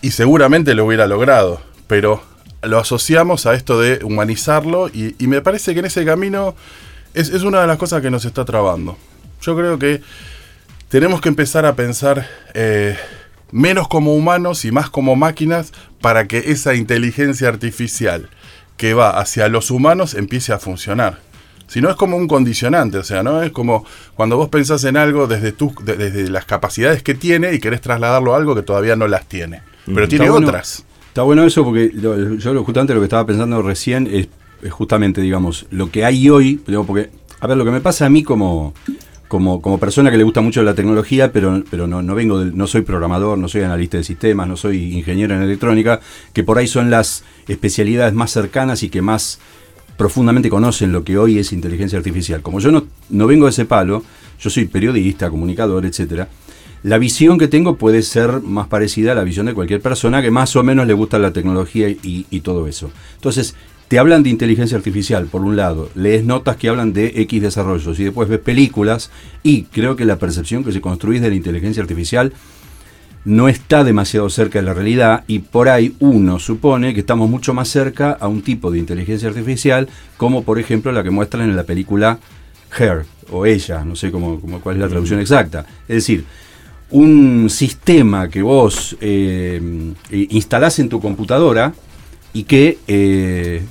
Y 0.02 0.12
seguramente 0.12 0.74
lo 0.74 0.86
hubiera 0.86 1.08
logrado, 1.08 1.62
pero 1.88 2.22
lo 2.64 2.80
asociamos 2.80 3.46
a 3.46 3.54
esto 3.54 3.80
de 3.80 4.04
humanizarlo 4.04 4.90
y, 4.90 5.16
y 5.20 5.28
me 5.28 5.42
parece 5.42 5.74
que 5.74 5.80
en 5.80 5.86
ese 5.86 6.04
camino 6.06 6.56
es, 7.14 7.30
es 7.30 7.44
una 7.44 7.62
de 7.62 7.68
las 7.68 7.78
cosas 7.78 8.02
que 8.02 8.10
nos 8.10 8.26
está 8.26 8.44
trabando. 8.46 8.98
Yo 9.42 9.56
creo 9.56 9.78
que 9.80 10.02
tenemos 10.90 11.22
que 11.22 11.30
empezar 11.30 11.66
a 11.66 11.76
pensar 11.76 12.28
eh, 12.54 12.98
menos 13.52 13.88
como 13.88 14.14
humanos 14.16 14.66
y 14.66 14.72
más 14.72 14.90
como 14.90 15.16
máquinas 15.16 15.72
para 16.02 16.28
que 16.28 16.38
esa 16.48 16.74
inteligencia 16.76 17.48
artificial 17.48 18.30
que 18.78 18.94
va 18.94 19.20
hacia 19.20 19.48
los 19.50 19.72
humanos 19.72 20.14
empiece 20.16 20.52
a 20.54 20.60
funcionar. 20.60 21.20
Si 21.68 21.82
no 21.82 21.90
es 21.90 21.96
como 21.96 22.18
un 22.18 22.28
condicionante, 22.28 22.98
o 23.00 23.04
sea, 23.04 23.24
no 23.24 23.42
es 23.42 23.52
como 23.52 23.86
cuando 24.16 24.38
vos 24.38 24.50
pensás 24.50 24.84
en 24.84 24.98
algo 24.98 25.26
desde, 25.28 25.52
tus 25.54 25.74
de- 25.84 25.96
desde 25.98 26.30
las 26.30 26.46
capacidades 26.46 27.02
que 27.04 27.14
tiene 27.16 27.54
y 27.54 27.60
querés 27.60 27.82
trasladarlo 27.82 28.34
a 28.34 28.38
algo 28.38 28.54
que 28.56 28.62
todavía 28.62 28.96
no 28.96 29.08
las 29.08 29.26
tiene. 29.28 29.62
Pero 29.86 30.08
tiene 30.08 30.26
Está 30.26 30.32
bueno. 30.34 30.48
otras. 30.48 30.86
Está 31.08 31.22
bueno 31.24 31.44
eso 31.46 31.64
porque 31.64 31.92
lo- 31.94 32.36
yo 32.36 32.64
justamente 32.64 32.94
lo 32.94 33.00
que 33.00 33.06
estaba 33.06 33.26
pensando 33.26 33.62
recién 33.62 34.08
es, 34.12 34.28
es 34.62 34.72
justamente, 34.72 35.22
digamos, 35.22 35.66
lo 35.72 35.90
que 35.90 36.06
hay 36.06 36.30
hoy, 36.30 36.62
porque, 36.86 37.10
a 37.40 37.48
ver, 37.48 37.58
lo 37.58 37.66
que 37.66 37.72
me 37.72 37.82
pasa 37.82 38.06
a 38.06 38.10
mí 38.10 38.24
como, 38.24 38.74
como, 39.28 39.62
como 39.62 39.80
persona 39.80 40.12
que 40.12 40.18
le 40.18 40.24
gusta 40.24 40.42
mucho 40.42 40.62
la 40.64 40.74
tecnología, 40.76 41.32
pero, 41.32 41.64
pero 41.70 41.88
no, 41.88 42.02
no 42.04 42.14
vengo 42.16 42.40
del- 42.40 42.56
no 42.56 42.68
soy 42.68 42.82
programador, 42.82 43.38
no 43.38 43.48
soy 43.48 43.62
analista 43.62 43.98
de 43.98 44.04
sistemas, 44.04 44.48
no 44.48 44.58
soy 44.58 44.94
ingeniero 44.94 45.36
en 45.36 45.42
electrónica, 45.42 46.00
que 46.34 46.44
por 46.44 46.58
ahí 46.60 46.68
son 46.68 46.90
las 46.92 47.24
especialidades 47.48 48.14
más 48.14 48.32
cercanas 48.32 48.84
y 48.84 48.90
que 48.90 49.02
más 49.02 49.40
profundamente 49.98 50.50
conocen 50.50 50.92
lo 50.92 51.04
que 51.04 51.18
hoy 51.18 51.40
es 51.40 51.54
inteligencia 51.54 51.98
artificial. 51.98 52.42
Como 52.42 52.60
yo 52.60 52.72
no, 52.72 52.86
no 53.10 53.28
vengo 53.28 53.46
de 53.46 53.52
ese 53.52 53.66
palo, 53.66 54.04
yo 54.40 54.50
soy 54.50 54.66
periodista, 54.66 55.30
comunicador, 55.30 55.86
etcétera. 55.86 56.30
La 56.84 56.98
visión 56.98 57.38
que 57.38 57.48
tengo 57.48 57.78
puede 57.78 58.02
ser 58.02 58.42
más 58.42 58.68
parecida 58.68 59.14
a 59.14 59.16
la 59.16 59.24
visión 59.24 59.46
de 59.46 59.54
cualquier 59.54 59.82
persona 59.82 60.22
que 60.22 60.32
más 60.32 60.56
o 60.56 60.64
menos 60.64 60.86
le 60.86 60.94
gusta 60.94 61.18
la 61.18 61.32
tecnología 61.32 61.88
y, 61.88 62.26
y 62.30 62.40
todo 62.42 62.68
eso. 62.68 62.92
Entonces, 63.16 63.56
te 63.88 64.00
hablan 64.00 64.24
de 64.24 64.30
inteligencia 64.30 64.76
artificial, 64.76 65.28
por 65.28 65.42
un 65.42 65.56
lado, 65.56 65.90
lees 65.96 66.26
notas 66.26 66.58
que 66.58 66.68
hablan 66.68 66.94
de 66.94 67.14
X 67.22 67.42
desarrollos 67.42 68.00
y 68.00 68.06
después 68.06 68.28
ves 68.28 68.40
películas 68.40 69.12
y 69.44 69.64
creo 69.64 69.96
que 69.96 70.04
la 70.04 70.18
percepción 70.18 70.64
que 70.64 70.72
se 70.72 70.82
construye 70.82 71.20
de 71.20 71.30
la 71.30 71.36
inteligencia 71.36 71.82
artificial 71.82 72.34
no 73.26 73.48
está 73.48 73.84
demasiado 73.84 74.30
cerca 74.30 74.60
de 74.60 74.66
la 74.66 74.74
realidad 74.74 75.24
y 75.28 75.40
por 75.40 75.70
ahí 75.70 75.96
uno 76.00 76.40
supone 76.40 76.94
que 76.94 77.00
estamos 77.00 77.30
mucho 77.30 77.54
más 77.54 77.70
cerca 77.70 78.12
a 78.12 78.28
un 78.28 78.42
tipo 78.42 78.70
de 78.70 78.80
inteligencia 78.80 79.30
artificial 79.30 79.88
como 80.18 80.44
por 80.44 80.60
ejemplo 80.60 80.92
la 80.92 81.04
que 81.04 81.10
muestran 81.10 81.50
en 81.50 81.56
la 81.56 81.64
película 81.64 82.20
Her 82.78 83.06
o 83.32 83.46
ella, 83.46 83.84
no 83.86 83.96
sé 83.96 84.12
cómo, 84.12 84.40
cómo 84.40 84.60
cuál 84.60 84.76
es 84.76 84.82
la 84.82 84.90
traducción 84.90 85.20
exacta. 85.20 85.66
Es 85.88 85.96
decir, 85.96 86.26
un 86.90 87.50
sistema 87.50 88.30
que 88.30 88.42
vos 88.42 88.96
eh, 89.00 89.62
instalás 90.12 90.80
en 90.80 90.90
tu 90.90 91.00
computadora 91.00 91.74
y 92.34 92.44
que 92.44 92.80
eh, 92.88 93.64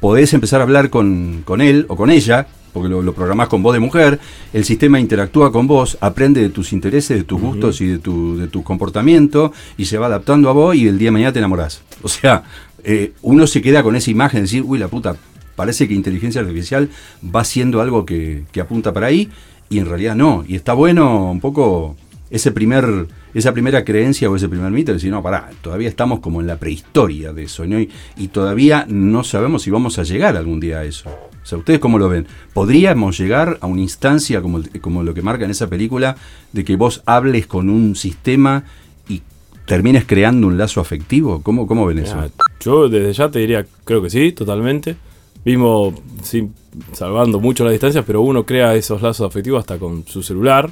podés 0.00 0.32
empezar 0.32 0.60
a 0.60 0.64
hablar 0.64 0.90
con, 0.90 1.42
con 1.44 1.60
él 1.60 1.86
o 1.88 1.96
con 1.96 2.10
ella 2.10 2.46
porque 2.72 2.88
lo, 2.88 3.12
programás 3.12 3.48
con 3.48 3.62
voz 3.62 3.74
de 3.74 3.80
mujer, 3.80 4.18
el 4.52 4.64
sistema 4.64 5.00
interactúa 5.00 5.52
con 5.52 5.66
vos, 5.66 5.98
aprende 6.00 6.40
de 6.40 6.50
tus 6.50 6.72
intereses, 6.72 7.18
de 7.18 7.24
tus 7.24 7.40
gustos 7.40 7.80
y 7.80 7.86
de 7.86 7.98
tu, 7.98 8.36
de 8.36 8.48
tu 8.48 8.62
comportamiento 8.62 9.52
y 9.76 9.84
se 9.86 9.98
va 9.98 10.06
adaptando 10.06 10.48
a 10.48 10.52
vos 10.52 10.74
y 10.74 10.88
el 10.88 10.98
día 10.98 11.08
de 11.08 11.12
mañana 11.12 11.32
te 11.32 11.38
enamorás. 11.38 11.82
O 12.02 12.08
sea, 12.08 12.44
eh, 12.82 13.12
uno 13.22 13.46
se 13.46 13.60
queda 13.60 13.82
con 13.82 13.96
esa 13.96 14.10
imagen 14.10 14.38
de 14.38 14.42
decir, 14.42 14.62
uy, 14.66 14.78
la 14.78 14.88
puta, 14.88 15.16
parece 15.56 15.86
que 15.86 15.94
inteligencia 15.94 16.40
artificial 16.40 16.88
va 17.24 17.44
siendo 17.44 17.80
algo 17.80 18.06
que, 18.06 18.44
que 18.52 18.60
apunta 18.60 18.92
para 18.92 19.08
ahí 19.08 19.28
y 19.68 19.78
en 19.78 19.86
realidad 19.86 20.16
no. 20.16 20.44
Y 20.46 20.56
está 20.56 20.72
bueno 20.72 21.30
un 21.30 21.40
poco 21.40 21.96
ese 22.30 22.52
primer, 22.52 23.08
esa 23.34 23.52
primera 23.52 23.84
creencia 23.84 24.30
o 24.30 24.36
ese 24.36 24.48
primer 24.48 24.70
mito 24.70 24.92
de 24.92 24.98
decir, 24.98 25.10
no, 25.10 25.22
pará, 25.22 25.50
todavía 25.60 25.88
estamos 25.88 26.20
como 26.20 26.40
en 26.40 26.46
la 26.46 26.56
prehistoria 26.56 27.32
de 27.32 27.44
eso, 27.44 27.64
y, 27.64 28.28
todavía 28.28 28.86
no 28.88 29.24
sabemos 29.24 29.62
si 29.62 29.70
vamos 29.70 29.98
a 29.98 30.04
llegar 30.04 30.36
algún 30.36 30.60
día 30.60 30.78
a 30.78 30.84
eso. 30.84 31.10
O 31.10 31.46
sea, 31.46 31.58
¿ustedes 31.58 31.80
cómo 31.80 31.98
lo 31.98 32.08
ven? 32.08 32.26
¿Podríamos 32.52 33.18
llegar 33.18 33.58
a 33.60 33.66
una 33.66 33.80
instancia 33.80 34.40
como, 34.42 34.60
como 34.80 35.02
lo 35.02 35.14
que 35.14 35.22
marca 35.22 35.44
en 35.44 35.50
esa 35.50 35.68
película, 35.68 36.16
de 36.52 36.64
que 36.64 36.76
vos 36.76 37.02
hables 37.06 37.46
con 37.46 37.68
un 37.68 37.96
sistema 37.96 38.64
y 39.08 39.22
termines 39.66 40.04
creando 40.04 40.46
un 40.46 40.56
lazo 40.56 40.80
afectivo? 40.80 41.42
¿Cómo, 41.42 41.66
cómo 41.66 41.86
ven 41.86 41.98
eso? 41.98 42.30
Yo 42.60 42.88
desde 42.88 43.12
ya 43.12 43.30
te 43.30 43.40
diría, 43.40 43.66
creo 43.84 44.02
que 44.02 44.10
sí, 44.10 44.32
totalmente. 44.32 44.96
Vimos, 45.44 45.94
sí, 46.22 46.50
salvando 46.92 47.40
mucho 47.40 47.64
las 47.64 47.72
distancias, 47.72 48.04
pero 48.06 48.20
uno 48.20 48.44
crea 48.44 48.74
esos 48.74 49.02
lazos 49.02 49.26
afectivos 49.26 49.60
hasta 49.60 49.78
con 49.78 50.06
su 50.06 50.22
celular. 50.22 50.70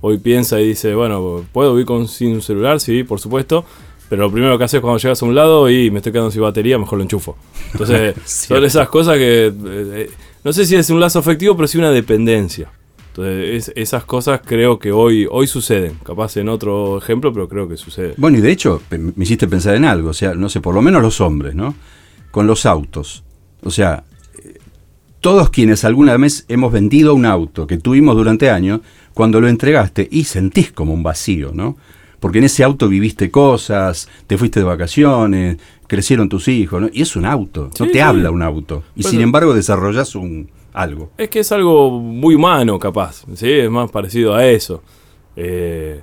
Hoy 0.00 0.18
piensa 0.18 0.60
y 0.60 0.68
dice, 0.68 0.94
bueno, 0.94 1.44
¿puedo 1.52 1.72
vivir 1.72 1.86
con, 1.86 2.08
sin 2.08 2.34
un 2.34 2.42
celular? 2.42 2.80
Sí, 2.80 3.02
por 3.02 3.20
supuesto. 3.20 3.64
Pero 4.08 4.22
lo 4.22 4.30
primero 4.30 4.56
que 4.56 4.64
haces 4.64 4.80
cuando 4.80 4.98
llegas 4.98 5.20
a 5.22 5.26
un 5.26 5.34
lado 5.34 5.68
y 5.68 5.90
me 5.90 5.98
estoy 5.98 6.12
quedando 6.12 6.30
sin 6.30 6.42
batería, 6.42 6.78
mejor 6.78 6.98
lo 6.98 7.02
enchufo. 7.02 7.36
Entonces, 7.72 8.14
son 8.24 8.64
esas 8.64 8.88
cosas 8.88 9.16
que. 9.16 9.46
Eh, 9.46 9.52
eh, 9.64 10.10
no 10.44 10.52
sé 10.52 10.64
si 10.64 10.76
es 10.76 10.90
un 10.90 11.00
lazo 11.00 11.18
afectivo, 11.18 11.56
pero 11.56 11.66
sí 11.66 11.78
una 11.78 11.90
dependencia. 11.90 12.70
Entonces, 13.08 13.72
esas 13.74 14.04
cosas 14.04 14.42
creo 14.44 14.78
que 14.78 14.92
hoy, 14.92 15.26
hoy 15.28 15.46
suceden. 15.46 15.98
Capaz 16.04 16.36
en 16.36 16.48
otro 16.48 16.98
ejemplo, 16.98 17.32
pero 17.32 17.48
creo 17.48 17.68
que 17.68 17.76
sucede. 17.76 18.14
Bueno, 18.16 18.38
y 18.38 18.42
de 18.42 18.52
hecho, 18.52 18.82
me 18.90 19.24
hiciste 19.24 19.48
pensar 19.48 19.74
en 19.74 19.84
algo. 19.84 20.10
O 20.10 20.14
sea, 20.14 20.34
no 20.34 20.48
sé, 20.48 20.60
por 20.60 20.74
lo 20.74 20.82
menos 20.82 21.02
los 21.02 21.20
hombres, 21.20 21.54
¿no? 21.54 21.74
Con 22.30 22.46
los 22.46 22.64
autos. 22.66 23.24
O 23.64 23.70
sea, 23.70 24.04
todos 25.26 25.50
quienes 25.50 25.84
alguna 25.84 26.16
vez 26.16 26.44
hemos 26.46 26.70
vendido 26.70 27.12
un 27.12 27.26
auto 27.26 27.66
que 27.66 27.78
tuvimos 27.78 28.14
durante 28.14 28.48
años, 28.48 28.82
cuando 29.12 29.40
lo 29.40 29.48
entregaste 29.48 30.06
y 30.08 30.22
sentís 30.22 30.70
como 30.70 30.94
un 30.94 31.02
vacío, 31.02 31.50
¿no? 31.52 31.76
porque 32.20 32.38
en 32.38 32.44
ese 32.44 32.62
auto 32.62 32.88
viviste 32.88 33.28
cosas, 33.28 34.08
te 34.28 34.38
fuiste 34.38 34.60
de 34.60 34.66
vacaciones, 34.66 35.56
crecieron 35.88 36.28
tus 36.28 36.46
hijos, 36.46 36.80
¿no? 36.80 36.88
Y 36.92 37.02
es 37.02 37.16
un 37.16 37.26
auto, 37.26 37.70
no 37.76 37.88
te 37.88 38.02
habla 38.02 38.30
un 38.30 38.40
auto. 38.40 38.84
Y 38.94 39.02
sin 39.02 39.20
embargo 39.20 39.52
desarrollas 39.52 40.14
un 40.14 40.48
algo. 40.72 41.10
Es 41.18 41.28
que 41.28 41.40
es 41.40 41.50
algo 41.50 41.90
muy 41.98 42.36
humano, 42.36 42.78
capaz, 42.78 43.24
¿sí? 43.34 43.50
Es 43.50 43.68
más 43.68 43.90
parecido 43.90 44.32
a 44.32 44.46
eso. 44.46 44.80
Eh, 45.34 46.02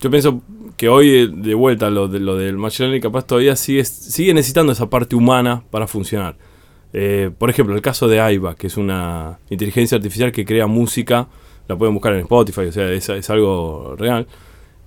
yo 0.00 0.10
pienso 0.10 0.42
que 0.76 0.88
hoy, 0.88 1.32
de 1.32 1.54
vuelta, 1.54 1.88
lo, 1.88 2.08
de, 2.08 2.18
lo 2.18 2.34
del 2.34 2.58
machine 2.58 2.98
capaz 2.98 3.28
todavía 3.28 3.54
sigue, 3.54 3.84
sigue 3.84 4.34
necesitando 4.34 4.72
esa 4.72 4.90
parte 4.90 5.14
humana 5.14 5.62
para 5.70 5.86
funcionar. 5.86 6.49
Eh, 6.92 7.30
por 7.36 7.50
ejemplo, 7.50 7.74
el 7.74 7.82
caso 7.82 8.08
de 8.08 8.20
AIBA, 8.20 8.56
que 8.56 8.66
es 8.66 8.76
una 8.76 9.38
inteligencia 9.48 9.96
artificial 9.96 10.32
que 10.32 10.44
crea 10.44 10.66
música, 10.66 11.28
la 11.68 11.76
pueden 11.76 11.94
buscar 11.94 12.12
en 12.14 12.20
Spotify, 12.20 12.62
o 12.62 12.72
sea, 12.72 12.92
es 12.92 13.30
algo 13.30 13.94
real. 13.96 14.26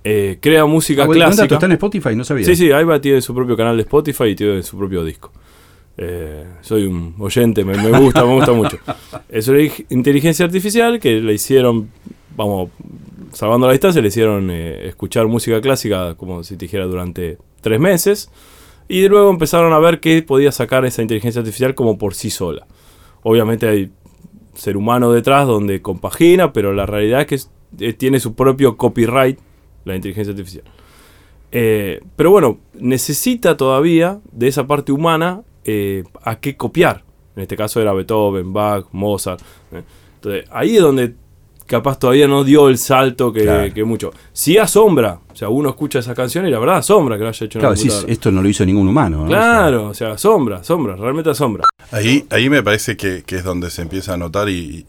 Eh, 0.06 0.36
crea 0.38 0.66
música 0.66 1.04
ah, 1.04 1.08
clásica. 1.08 1.54
¿Está 1.54 1.64
en 1.64 1.72
Spotify? 1.72 2.14
No 2.14 2.24
sabía. 2.24 2.44
Sí, 2.44 2.54
sí, 2.54 2.70
Aiba 2.70 3.00
tiene 3.00 3.22
su 3.22 3.34
propio 3.34 3.56
canal 3.56 3.76
de 3.76 3.82
Spotify 3.84 4.24
y 4.24 4.36
tiene 4.36 4.62
su 4.62 4.76
propio 4.76 5.02
disco. 5.02 5.32
Eh, 5.96 6.44
soy 6.60 6.84
un 6.84 7.14
oyente, 7.18 7.64
me, 7.64 7.74
gusta, 7.98 8.24
me 8.24 8.34
gusta 8.34 8.52
mucho. 8.52 8.78
Es 9.28 9.48
una 9.48 9.60
inteligencia 9.88 10.44
artificial 10.44 11.00
que 11.00 11.20
le 11.20 11.32
hicieron, 11.32 11.88
vamos, 12.36 12.70
salvando 13.32 13.66
la 13.66 13.72
distancia, 13.72 14.02
le 14.02 14.08
hicieron 14.08 14.50
eh, 14.50 14.88
escuchar 14.88 15.26
música 15.26 15.60
clásica, 15.60 16.14
como 16.16 16.44
si 16.44 16.56
te 16.56 16.66
dijera, 16.66 16.84
durante 16.84 17.38
tres 17.62 17.80
meses. 17.80 18.30
Y 18.88 19.08
luego 19.08 19.30
empezaron 19.30 19.72
a 19.72 19.78
ver 19.78 20.00
qué 20.00 20.22
podía 20.22 20.52
sacar 20.52 20.84
esa 20.84 21.02
inteligencia 21.02 21.40
artificial 21.40 21.74
como 21.74 21.98
por 21.98 22.14
sí 22.14 22.30
sola. 22.30 22.66
Obviamente 23.22 23.66
hay 23.68 23.90
ser 24.54 24.76
humano 24.76 25.12
detrás 25.12 25.46
donde 25.46 25.82
compagina, 25.82 26.52
pero 26.52 26.72
la 26.72 26.86
realidad 26.86 27.26
es 27.28 27.48
que 27.76 27.92
tiene 27.94 28.20
su 28.20 28.34
propio 28.34 28.76
copyright 28.76 29.38
la 29.84 29.96
inteligencia 29.96 30.32
artificial. 30.32 30.64
Eh, 31.52 32.00
pero 32.16 32.30
bueno, 32.30 32.58
necesita 32.74 33.56
todavía 33.56 34.20
de 34.32 34.48
esa 34.48 34.66
parte 34.66 34.92
humana 34.92 35.42
eh, 35.64 36.04
a 36.22 36.40
qué 36.40 36.56
copiar. 36.56 37.04
En 37.36 37.42
este 37.42 37.56
caso 37.56 37.80
era 37.80 37.92
Beethoven, 37.92 38.52
Bach, 38.52 38.86
Mozart. 38.92 39.40
¿eh? 39.72 39.82
Entonces, 40.16 40.44
ahí 40.50 40.76
es 40.76 40.82
donde 40.82 41.14
capaz 41.66 41.98
todavía 41.98 42.28
no 42.28 42.44
dio 42.44 42.68
el 42.68 42.78
salto 42.78 43.32
que, 43.32 43.84
mucho. 43.84 44.12
Sí 44.32 44.58
asombra, 44.58 45.20
o 45.32 45.36
sea, 45.36 45.48
uno 45.48 45.70
escucha 45.70 45.98
esa 45.98 46.14
canción 46.14 46.46
y 46.46 46.50
la 46.50 46.58
verdad 46.58 46.78
asombra 46.78 47.16
que 47.16 47.22
lo 47.22 47.28
haya 47.28 47.46
hecho 47.46 47.58
claro, 47.58 47.74
esto 47.74 48.30
no 48.30 48.42
lo 48.42 48.48
hizo 48.48 48.64
ningún 48.64 48.88
humano. 48.88 49.26
Claro, 49.26 49.88
o 49.88 49.94
sea, 49.94 50.12
asombra, 50.12 50.58
asombra, 50.58 50.96
realmente 50.96 51.30
asombra. 51.30 51.64
Ahí, 51.90 52.26
ahí 52.30 52.48
me 52.48 52.62
parece 52.62 52.96
que, 52.96 53.24
es 53.26 53.44
donde 53.44 53.70
se 53.70 53.82
empieza 53.82 54.14
a 54.14 54.16
notar 54.16 54.48
y, 54.48 54.86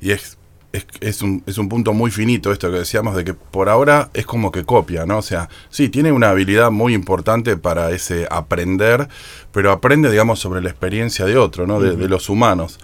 y 0.00 0.10
es 0.10 0.38
es, 1.00 1.22
un, 1.22 1.42
es 1.46 1.58
un 1.58 1.68
punto 1.68 1.92
muy 1.92 2.10
finito 2.10 2.50
esto 2.50 2.70
que 2.70 2.78
decíamos 2.78 3.14
de 3.14 3.24
que 3.24 3.34
por 3.34 3.68
ahora 3.68 4.10
es 4.14 4.26
como 4.26 4.50
que 4.50 4.64
copia, 4.64 5.04
¿no? 5.06 5.18
O 5.18 5.22
sea, 5.22 5.48
sí, 5.68 5.88
tiene 5.88 6.12
una 6.12 6.30
habilidad 6.30 6.70
muy 6.70 6.94
importante 6.94 7.56
para 7.56 7.90
ese 7.90 8.26
aprender, 8.30 9.08
pero 9.52 9.70
aprende, 9.70 10.10
digamos, 10.10 10.40
sobre 10.40 10.62
la 10.62 10.70
experiencia 10.70 11.26
de 11.26 11.36
otro, 11.36 11.66
¿no? 11.66 11.80
De, 11.80 12.08
los 12.08 12.28
humanos. 12.28 12.78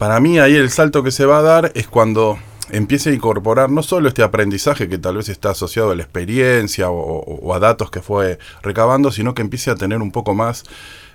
Para 0.00 0.18
mí 0.18 0.38
ahí 0.38 0.56
el 0.56 0.70
salto 0.70 1.02
que 1.02 1.10
se 1.10 1.26
va 1.26 1.40
a 1.40 1.42
dar 1.42 1.72
es 1.74 1.86
cuando 1.86 2.38
empiece 2.70 3.10
a 3.10 3.12
incorporar 3.12 3.68
no 3.68 3.82
solo 3.82 4.08
este 4.08 4.22
aprendizaje 4.22 4.88
que 4.88 4.96
tal 4.96 5.18
vez 5.18 5.28
está 5.28 5.50
asociado 5.50 5.90
a 5.90 5.94
la 5.94 6.02
experiencia 6.02 6.88
o, 6.88 7.52
a 7.52 7.58
datos 7.58 7.90
que 7.90 8.00
fue 8.00 8.38
recabando, 8.62 9.12
sino 9.12 9.34
que 9.34 9.42
empiece 9.42 9.70
a 9.70 9.74
tener 9.74 10.00
un 10.00 10.10
poco 10.10 10.34
más 10.34 10.64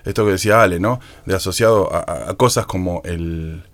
esto 0.04 0.24
que 0.24 0.30
decía 0.30 0.62
Ale, 0.62 0.78
¿no? 0.78 1.00
De 1.24 1.34
asociado 1.34 1.92
a 1.92 2.32
cosas 2.36 2.66
como 2.66 3.02
el, 3.04 3.64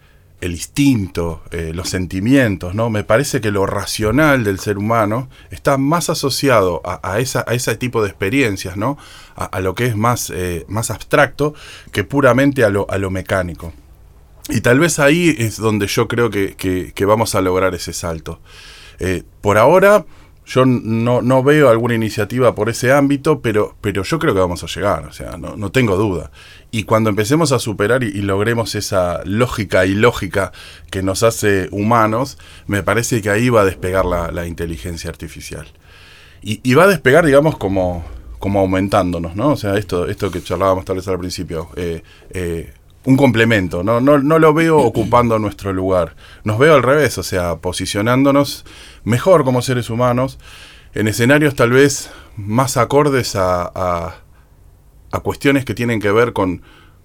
el 0.41 0.53
instinto, 0.53 1.43
eh, 1.51 1.73
los 1.75 1.91
sentimientos, 1.91 2.75
¿no? 2.75 2.89
Me 2.89 3.05
parece 3.05 3.43
que 3.43 3.51
lo 3.51 3.67
racional 3.67 4.45
del 4.45 4.61
ser 4.61 4.79
humano 4.79 5.29
está 5.51 5.77
más 5.77 6.09
asociado 6.09 6.81
a, 6.87 7.19
esa, 7.19 7.45
a 7.47 7.53
ese 7.53 7.77
tipo 7.77 8.01
de 8.01 8.09
experiencias, 8.09 8.79
¿no? 8.79 8.97
A, 9.37 9.61
lo 9.61 9.75
que 9.75 9.85
es 9.85 9.95
más, 9.95 10.31
eh, 10.31 10.65
más 10.69 10.91
abstracto 10.91 11.53
que 11.91 12.03
puramente 12.03 12.65
a 12.65 12.71
lo, 12.71 12.91
a 12.91 12.97
lo 12.97 13.11
mecánico. 13.11 13.75
Y 14.49 14.61
tal 14.61 14.81
vez 14.81 14.99
ahí 14.99 15.35
es 15.39 15.57
donde 15.57 15.87
yo 15.87 16.09
creo 16.09 16.31
que, 16.31 17.05
vamos 17.07 17.35
a 17.35 17.41
lograr 17.41 17.75
ese 17.75 17.93
salto. 17.93 18.41
Eh, 18.99 19.23
por 19.41 19.59
ahora, 19.59 20.05
yo 20.45 20.67
no, 20.67 21.23
no, 21.23 21.43
veo 21.43 21.69
alguna 21.69 21.95
iniciativa 21.95 22.55
por 22.55 22.69
ese 22.69 22.93
ámbito, 22.93 23.41
pero, 23.41 23.77
pero 23.81 24.03
yo 24.03 24.19
creo 24.19 24.35
que 24.35 24.41
vamos 24.41 24.63
a 24.65 24.67
llegar, 24.67 25.07
o 25.07 25.13
sea, 25.13 25.37
no, 25.37 25.57
no 25.57 25.71
tengo 25.71 25.97
duda. 25.97 26.31
Y 26.71 26.85
cuando 26.85 27.11
empecemos 27.11 27.53
a 27.53 27.59
superar 27.59 28.03
y, 28.03 28.11
logremos 28.23 28.75
esa 28.75 29.21
lógica 29.25 29.87
y 29.87 29.95
lógica 29.95 30.53
que 30.91 31.03
nos 31.03 31.23
hace 31.23 31.69
humanos, 31.71 32.39
me 32.67 32.83
parece 32.83 33.23
que 33.23 33.31
ahí 33.31 33.51
va 33.51 33.61
a 33.61 33.65
despegar 33.65 34.05
la, 34.05 34.47
inteligencia 34.47 35.11
artificial. 35.11 35.67
Y, 36.43 36.75
va 36.75 36.85
a 36.85 36.89
despegar, 36.89 37.25
digamos, 37.25 37.57
como, 37.57 38.05
como 38.41 38.61
aumentándonos, 38.61 39.37
¿no? 39.37 39.51
O 39.51 39.57
sea, 39.57 39.77
esto, 39.77 40.09
esto 40.09 40.31
que 40.33 40.43
charlábamos 40.43 40.85
tal 40.85 40.97
vez 40.97 41.07
al 41.07 41.19
principio, 41.19 41.69
eh, 41.77 42.03
eh, 42.31 42.73
un 43.05 43.17
complemento, 43.17 43.83
¿no? 43.83 44.01
¿no? 44.01 44.19
No 44.19 44.39
lo 44.39 44.55
veo 44.55 44.79
ocupando 44.79 45.39
nuestro 45.39 45.73
lugar. 45.73 46.15
Nos 46.45 46.59
veo 46.59 46.75
al 46.75 46.83
revés, 46.83 47.19
o 47.19 47.23
sea, 47.23 47.57
posicionándonos 47.57 48.65
mejor 49.05 49.45
como 49.45 49.63
seres 49.63 49.91
humanos 49.91 50.39
en 50.95 51.09
escenarios 51.09 51.55
tal 51.55 51.71
vez 51.71 52.11
más 52.37 52.77
acordes 52.77 53.35
a 53.35 54.23
a 55.13 55.21
cuestiones 55.21 55.65
que 55.65 55.75
tienen 55.75 56.01
que 56.01 56.11
ver 56.11 56.33
con, 56.33 56.63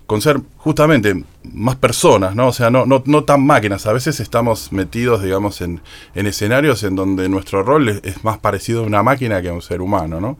con 0.08 0.22
ser 0.22 0.40
justamente 0.58 1.24
más 1.44 1.76
personas, 1.76 2.36
¿no? 2.36 2.48
O 2.48 2.54
sea, 2.54 2.72
no, 2.72 2.86
no, 2.86 3.04
no 3.06 3.26
tan 3.26 3.46
máquinas. 3.46 3.86
A 3.86 3.94
veces 3.94 4.20
estamos 4.20 4.72
metidos, 4.72 5.22
digamos, 5.22 5.62
en, 5.62 5.82
en 6.16 6.26
escenarios 6.26 6.84
en 6.84 6.96
donde 6.96 7.30
nuestro 7.30 7.64
rol 7.64 7.90
es, 7.90 8.00
es, 8.04 8.24
más 8.24 8.38
parecido 8.40 8.84
a 8.84 8.88
una 8.88 9.04
máquina 9.04 9.42
que 9.42 9.50
a 9.50 9.54
un 9.54 9.62
ser 9.62 9.82
humano, 9.82 10.22
¿no? 10.22 10.38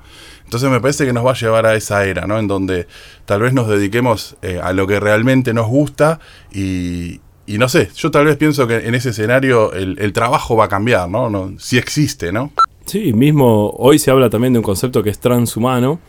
Entonces 0.48 0.70
me 0.70 0.80
parece 0.80 1.06
que 1.06 1.12
nos 1.12 1.26
va 1.26 1.32
a 1.32 1.36
llevar 1.36 1.66
a 1.66 1.76
esa 1.76 2.06
era, 2.06 2.26
¿no? 2.26 2.40
En 2.40 2.48
donde 2.48 2.88
tal 3.26 3.42
vez 3.42 3.52
nos 3.52 3.68
dediquemos 3.68 4.38
eh, 4.42 4.62
a 4.64 4.72
lo 4.72 4.88
que 4.88 4.98
realmente 4.98 5.54
nos 5.54 5.68
gusta 5.68 6.22
y, 6.54 7.20
no 7.48 7.68
sé, 7.68 7.90
yo 7.94 8.12
tal 8.12 8.24
vez 8.24 8.38
pienso 8.38 8.66
que 8.66 8.78
en 8.78 8.96
ese 8.96 9.10
escenario 9.10 9.74
el, 9.74 10.00
el 10.00 10.14
trabajo 10.14 10.56
va 10.56 10.66
a 10.66 10.70
cambiar, 10.70 11.10
¿no? 11.10 11.30
¿no? 11.30 11.52
Si 11.60 11.78
existe, 11.78 12.32
¿no? 12.32 12.54
Sí, 12.86 13.12
mismo 13.12 13.72
hoy 13.72 14.00
se 14.00 14.10
habla 14.10 14.30
también 14.30 14.54
de 14.54 14.60
un 14.60 14.64
concepto 14.64 15.04
que 15.04 15.10
es 15.10 15.20
transhumano, 15.20 16.00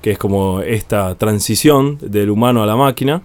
que 0.00 0.12
es 0.12 0.18
como 0.18 0.60
esta 0.60 1.16
transición 1.16 1.98
del 2.00 2.30
humano 2.30 2.62
a 2.62 2.66
la 2.66 2.76
máquina. 2.76 3.22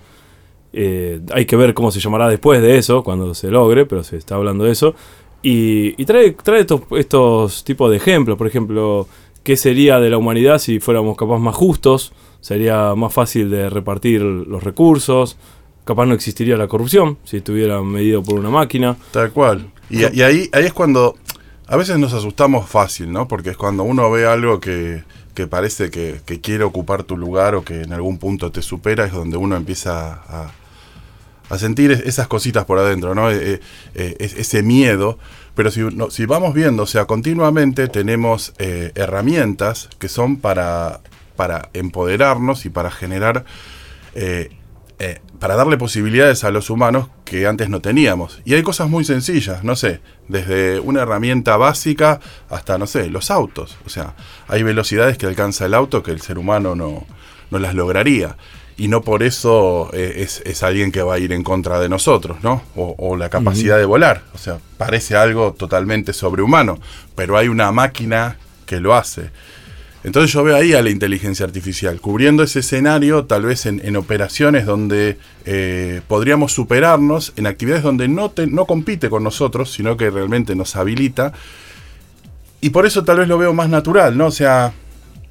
Eh, 0.74 1.22
hay 1.32 1.46
que 1.46 1.56
ver 1.56 1.76
cómo 1.76 1.92
se 1.92 2.00
llamará 2.00 2.28
después 2.28 2.60
de 2.64 2.80
eso, 2.80 3.04
cuando 3.04 3.36
se 3.36 3.52
logre, 3.52 3.86
pero 3.86 4.04
se 4.04 4.18
está 4.18 4.34
hablando 4.34 4.64
de 4.64 4.72
eso. 4.72 4.96
Y, 5.44 6.02
y 6.02 6.06
trae, 6.06 6.32
trae 6.32 6.62
estos, 6.62 6.82
estos, 6.98 7.64
tipos 7.64 7.92
de 7.92 7.98
ejemplos, 7.98 8.36
por 8.36 8.48
ejemplo, 8.48 9.08
qué 9.46 9.56
sería 9.56 10.00
de 10.00 10.10
la 10.10 10.18
humanidad 10.18 10.58
si 10.58 10.80
fuéramos 10.80 11.16
capaz 11.16 11.38
más 11.38 11.56
justos, 11.56 12.12
sería 12.42 12.96
más 12.96 13.14
fácil 13.14 13.50
de 13.52 13.70
repartir 13.70 14.22
los 14.22 14.64
recursos, 14.64 15.38
capaz 15.86 16.08
no 16.08 16.16
existiría 16.16 16.58
la 16.58 16.68
corrupción 16.68 17.20
si 17.24 17.38
estuviera 17.38 17.82
medido 17.84 18.24
por 18.24 18.40
una 18.40 18.50
máquina. 18.50 18.98
Tal 19.12 19.32
cual. 19.32 19.72
Y, 19.90 20.00
y 20.18 20.24
ahí, 20.24 20.50
ahí 20.52 20.66
es 20.66 20.74
cuando 20.74 21.16
a 21.68 21.78
veces 21.78 22.00
nos 22.00 22.12
asustamos 22.14 22.68
fácil, 22.68 23.12
¿no? 23.12 23.28
Porque 23.28 23.52
es 23.52 23.58
cuando 23.58 23.84
uno 23.84 24.10
ve 24.10 24.26
algo 24.26 24.60
que, 24.60 25.04
que 25.36 25.46
parece 25.46 25.92
que, 25.92 26.22
que, 26.26 26.42
quiere 26.42 26.64
ocupar 26.64 27.04
tu 27.04 27.16
lugar 27.16 27.54
o 27.54 27.64
que 27.64 27.84
en 27.84 27.94
algún 27.94 28.18
punto 28.18 28.52
te 28.52 28.64
supera, 28.64 29.06
es 29.06 29.14
donde 29.14 29.38
uno 29.38 29.56
empieza 29.56 30.24
a, 30.28 30.52
a 31.50 31.58
sentir 31.60 31.92
esas 31.92 32.28
cositas 32.28 32.66
por 32.66 32.80
adentro, 32.80 33.14
¿no? 33.14 33.30
E, 33.30 33.62
e, 33.94 34.16
ese 34.20 34.64
miedo. 34.64 35.20
Pero 35.56 35.72
si, 35.72 36.26
vamos 36.26 36.54
viendo, 36.54 36.84
o 36.84 36.86
sea, 36.86 37.06
continuamente 37.06 37.88
tenemos 37.88 38.54
eh, 38.58 38.92
herramientas 38.96 39.90
que 40.00 40.10
son 40.10 40.38
para, 40.38 41.00
para 41.38 41.70
empoderarnos 41.74 42.66
y 42.66 42.70
para 42.70 42.92
generar, 42.92 43.46
eh, 44.16 44.50
eh, 45.00 45.22
para 45.40 45.56
darle 45.56 45.78
posibilidades 45.78 46.44
a 46.44 46.52
los 46.52 46.70
humanos 46.70 47.08
que 47.24 47.48
antes 47.48 47.70
no 47.70 47.80
teníamos. 47.80 48.42
Y 48.44 48.54
hay 48.54 48.64
cosas 48.64 48.90
muy 48.90 49.06
sencillas, 49.06 49.64
no 49.64 49.78
sé, 49.78 50.02
desde 50.28 50.82
una 50.82 51.04
herramienta 51.04 51.56
básica 51.56 52.20
hasta, 52.50 52.78
no 52.78 52.86
sé, 52.86 53.10
los 53.10 53.32
autos. 53.32 53.78
O 53.86 53.90
sea, 53.90 54.14
hay 54.50 54.62
velocidades 54.62 55.18
que 55.18 55.26
alcanza 55.26 55.66
el 55.66 55.74
auto 55.74 56.04
que 56.04 56.12
el 56.12 56.20
ser 56.20 56.38
humano 56.38 56.76
no, 56.76 57.06
no 57.50 57.60
las 57.60 57.74
lograría 57.76 58.36
y 58.78 58.88
no 58.88 59.02
por 59.02 59.24
eso 59.24 59.90
eh, 59.94 60.16
es, 60.18 60.42
es, 60.46 60.64
alguien 60.64 60.92
que 60.92 61.02
va 61.02 61.16
a 61.16 61.20
ir 61.20 61.32
en 61.32 61.44
contra 61.44 61.80
de 61.80 61.88
nosotros, 61.88 62.38
¿no? 62.44 62.62
O, 62.76 62.96
o 62.98 63.16
la 63.16 63.30
capacidad 63.30 63.76
uh 63.76 63.78
-huh. 63.78 63.82
de 63.82 63.86
volar. 63.86 64.24
O 64.34 64.38
sea, 64.38 64.60
parece 64.78 65.16
algo 65.16 65.54
totalmente 65.54 66.12
sobrehumano, 66.12 66.80
pero 67.16 67.38
hay 67.38 67.48
una 67.48 67.72
máquina 67.72 68.38
que 68.66 68.80
lo 68.80 68.94
hace. 68.94 69.32
Entonces 70.06 70.32
yo 70.32 70.44
veo 70.44 70.56
ahí 70.56 70.74
a 70.74 70.84
la 70.84 70.92
inteligencia 70.92 71.48
artificial, 71.48 72.00
cubriendo 72.00 72.44
ese 72.44 72.60
escenario, 72.60 73.26
tal 73.26 73.42
vez 73.42 73.66
en, 73.66 73.82
en 73.84 73.96
operaciones 73.96 74.68
donde 74.68 75.18
eh, 75.46 76.02
podríamos 76.08 76.52
superarnos, 76.52 77.34
en 77.38 77.48
actividades 77.48 77.84
donde 77.84 78.08
no, 78.08 78.30
te, 78.30 78.46
no 78.46 78.66
compite 78.66 79.10
con 79.10 79.24
nosotros, 79.24 79.72
sino 79.72 79.98
que 79.98 80.12
realmente 80.12 80.54
nos 80.54 80.76
habilita. 80.76 81.34
Y 82.62 82.70
por 82.70 82.86
eso 82.86 83.04
tal 83.04 83.18
vez 83.18 83.28
lo 83.28 83.40
veo 83.40 83.54
más 83.54 83.68
natural, 83.68 84.16
¿no? 84.16 84.28
O 84.28 84.32
sea, 84.32 84.74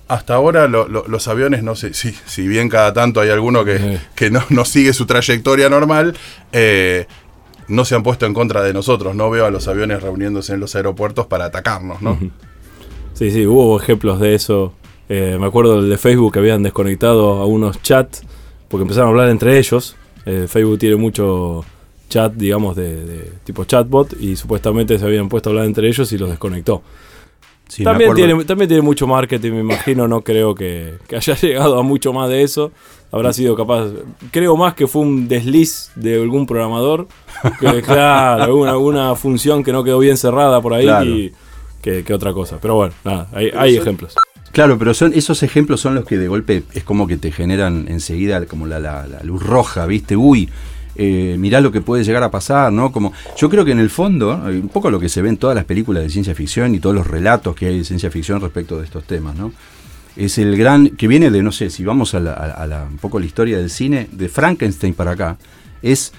hasta 0.09 0.35
ahora 0.35 0.69
lo, 0.69 0.87
lo, 0.89 1.07
los 1.09 1.29
aviones, 1.29 1.63
no 1.63 1.77
sé, 1.77 1.95
si, 1.95 2.13
si 2.27 2.47
bien 2.47 2.69
cada 2.69 2.93
tanto 2.93 3.21
hay 3.21 3.31
alguno 3.31 3.65
que, 3.65 3.79
sí. 3.79 3.99
que 4.15 4.31
no, 4.31 4.43
no, 4.51 4.65
sigue 4.65 4.93
su 4.93 5.07
trayectoria 5.07 5.69
normal, 5.69 6.15
eh, 6.53 7.07
no 7.69 7.85
se 7.85 7.95
han 7.95 8.03
puesto 8.03 8.27
en 8.27 8.35
contra 8.35 8.63
de 8.63 8.73
nosotros. 8.75 9.15
No 9.15 9.31
veo 9.31 9.47
a 9.47 9.51
los 9.51 9.69
aviones 9.69 10.03
reuniéndose 10.03 10.53
en 10.53 10.61
los 10.61 10.75
aeropuertos 10.77 11.27
para 11.27 11.47
atacarnos, 11.47 12.03
¿no? 12.03 12.19
Sí, 13.15 13.31
sí, 13.31 13.47
hubo 13.47 13.81
ejemplos 13.81 14.21
de 14.21 14.35
eso. 14.35 14.75
Eh, 15.09 15.37
me 15.41 15.47
acuerdo 15.47 15.81
del 15.81 15.91
de 15.91 15.99
Facebook 15.99 16.33
que 16.33 16.39
habían 16.41 16.63
desconectado 16.63 17.35
a 17.35 17.47
unos 17.47 17.81
chats 17.83 18.23
porque 18.69 18.83
empezaron 18.83 19.09
a 19.09 19.11
hablar 19.11 19.29
entre 19.31 19.59
ellos. 19.59 19.97
Eh, 20.27 20.47
Facebook 20.49 20.79
tiene 20.79 20.97
mucho 20.97 21.65
chat, 22.09 22.33
digamos, 22.35 22.77
de, 22.77 23.05
de 23.05 23.33
tipo 23.45 23.65
chatbot 23.65 24.21
y 24.21 24.37
supuestamente 24.37 24.99
se 24.99 25.05
habían 25.05 25.29
puesto 25.29 25.49
a 25.49 25.53
hablar 25.53 25.67
entre 25.67 25.89
ellos 25.89 26.13
y 26.13 26.19
los 26.19 26.29
desconectó. 26.29 26.83
Sí, 27.75 27.83
también, 27.83 28.15
tiene, 28.15 28.45
también 28.45 28.69
tiene 28.69 28.83
mucho 28.85 29.05
marketing, 29.05 29.51
me 29.51 29.61
imagino. 29.61 30.07
No 30.07 30.21
creo 30.21 30.55
que, 30.55 30.95
que, 31.09 31.17
haya 31.17 31.35
llegado 31.43 31.77
a 31.77 31.83
mucho 31.83 32.13
más 32.13 32.29
de 32.29 32.43
eso. 32.45 32.71
Habrá 33.11 33.33
sido 33.33 33.57
capaz. 33.57 33.89
Creo 34.31 34.57
más 34.57 34.75
que 34.75 34.87
fue 34.87 35.03
un 35.03 35.27
desliz 35.27 35.91
de 35.97 36.23
algún 36.23 36.47
programador. 36.47 37.09
Que, 37.59 37.83
claro, 37.87 38.45
alguna, 38.45 38.71
alguna 38.71 39.17
función 39.17 39.65
que 39.65 39.73
no 39.73 39.83
quedó 39.83 39.99
bien 39.99 40.17
cerrada 40.17 40.61
por 40.61 40.73
ahí 40.73 40.85
claro. 40.85 41.05
y, 41.05 41.33
que, 41.83 42.05
que, 42.05 42.15
otra 42.15 42.33
cosa. 42.33 42.59
Pero 42.63 42.77
bueno, 42.77 42.95
nada, 43.03 43.29
hay, 43.33 43.51
hay 43.57 43.77
ejemplos. 43.77 44.15
Claro, 44.53 44.79
pero 44.79 44.95
son 44.95 45.13
esos 45.13 45.43
ejemplos 45.43 45.81
son 45.81 45.97
los 45.97 46.05
que 46.05 46.17
de 46.17 46.29
golpe 46.29 46.63
es 46.75 46.85
como 46.85 47.09
que 47.09 47.17
te 47.17 47.33
generan 47.33 47.87
enseguida 47.89 48.47
como 48.47 48.69
la, 48.69 48.79
la, 48.79 49.09
la 49.09 49.21
luz 49.25 49.43
roja, 49.43 49.85
¿viste? 49.87 50.17
Uy, 50.17 50.49
eh, 50.97 51.37
mirá 51.39 51.61
lo 51.61 51.73
que 51.73 51.81
puede 51.81 52.05
llegar 52.05 52.23
a 52.23 52.31
pasar, 52.31 52.73
¿no? 52.73 52.93
Como, 52.93 53.13
yo 53.37 53.49
creo 53.51 53.65
que 53.65 53.73
en 53.73 53.81
el 53.81 53.91
fondo, 53.91 54.41
un 54.45 54.69
poco 54.69 54.91
lo 54.91 55.01
que 55.01 55.09
se 55.09 55.23
ve 55.23 55.29
en 55.29 55.37
todas 55.37 55.57
las 55.57 55.65
películas 55.65 56.03
de 56.03 56.11
ciencia 56.11 56.35
ficción 56.35 56.75
y 56.75 56.81
todos 56.81 56.95
los 56.95 57.07
relatos 57.07 57.55
que 57.55 57.67
hay 57.67 57.79
de 57.79 57.85
ciencia 57.85 58.11
ficción 58.11 58.41
respecto 58.41 58.79
de 58.79 58.85
estos 58.85 59.05
temas, 59.05 59.37
¿no? 59.37 59.53
Es 60.17 60.39
el 60.39 60.57
gran, 60.57 60.91
que 60.91 61.09
viene 61.09 61.31
de, 61.31 61.43
no 61.43 61.51
sé, 61.51 61.71
si 61.71 61.85
vamos 61.85 62.15
a, 62.15 62.21
la, 62.21 62.35
a 62.35 62.67
la, 62.67 62.85
un 62.85 62.99
poco 62.99 63.19
la 63.19 63.27
historia 63.27 63.59
del 63.59 63.71
cine, 63.71 64.09
de 64.13 64.29
Frankenstein 64.29 64.95
para 64.95 65.13
acá, 65.13 65.37
es 65.83 66.13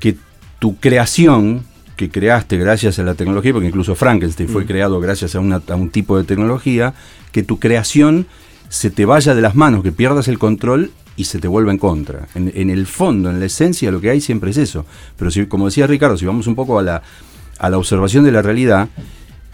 que 0.00 0.16
tu 0.58 0.76
creación, 0.76 1.64
que 1.94 2.10
creaste 2.10 2.58
gracias 2.58 2.98
a 2.98 3.04
la 3.04 3.14
tecnología, 3.14 3.52
porque 3.52 3.68
incluso 3.68 3.94
Frankenstein 3.94 4.48
mm. 4.48 4.52
fue 4.52 4.66
creado 4.66 4.98
gracias 5.00 5.36
a, 5.36 5.40
una, 5.40 5.62
a 5.68 5.76
un 5.76 5.90
tipo 5.90 6.18
de 6.18 6.24
tecnología, 6.24 6.94
que 7.30 7.44
tu 7.44 7.60
creación 7.60 8.26
se 8.68 8.90
te 8.90 9.04
vaya 9.04 9.34
de 9.34 9.42
las 9.42 9.54
manos, 9.54 9.84
que 9.84 9.92
pierdas 9.92 10.26
el 10.26 10.38
control 10.38 10.90
y 11.16 11.24
se 11.24 11.38
te 11.38 11.48
vuelve 11.48 11.70
en 11.70 11.78
contra. 11.78 12.28
En, 12.34 12.70
el 12.70 12.86
fondo, 12.86 13.30
en 13.30 13.40
la 13.40 13.46
esencia, 13.46 13.90
lo 13.90 14.00
que 14.00 14.10
hay 14.10 14.20
siempre 14.20 14.50
es 14.50 14.58
eso. 14.58 14.84
Pero 15.16 15.30
si, 15.30 15.46
como 15.46 15.66
decía 15.66 15.86
Ricardo, 15.86 16.16
si 16.16 16.26
vamos 16.26 16.46
un 16.46 16.54
poco 16.54 16.78
a 16.78 16.82
la, 16.82 17.02
a 17.58 17.70
la 17.70 17.78
observación 17.78 18.24
de 18.24 18.32
la 18.32 18.42
realidad, 18.42 18.88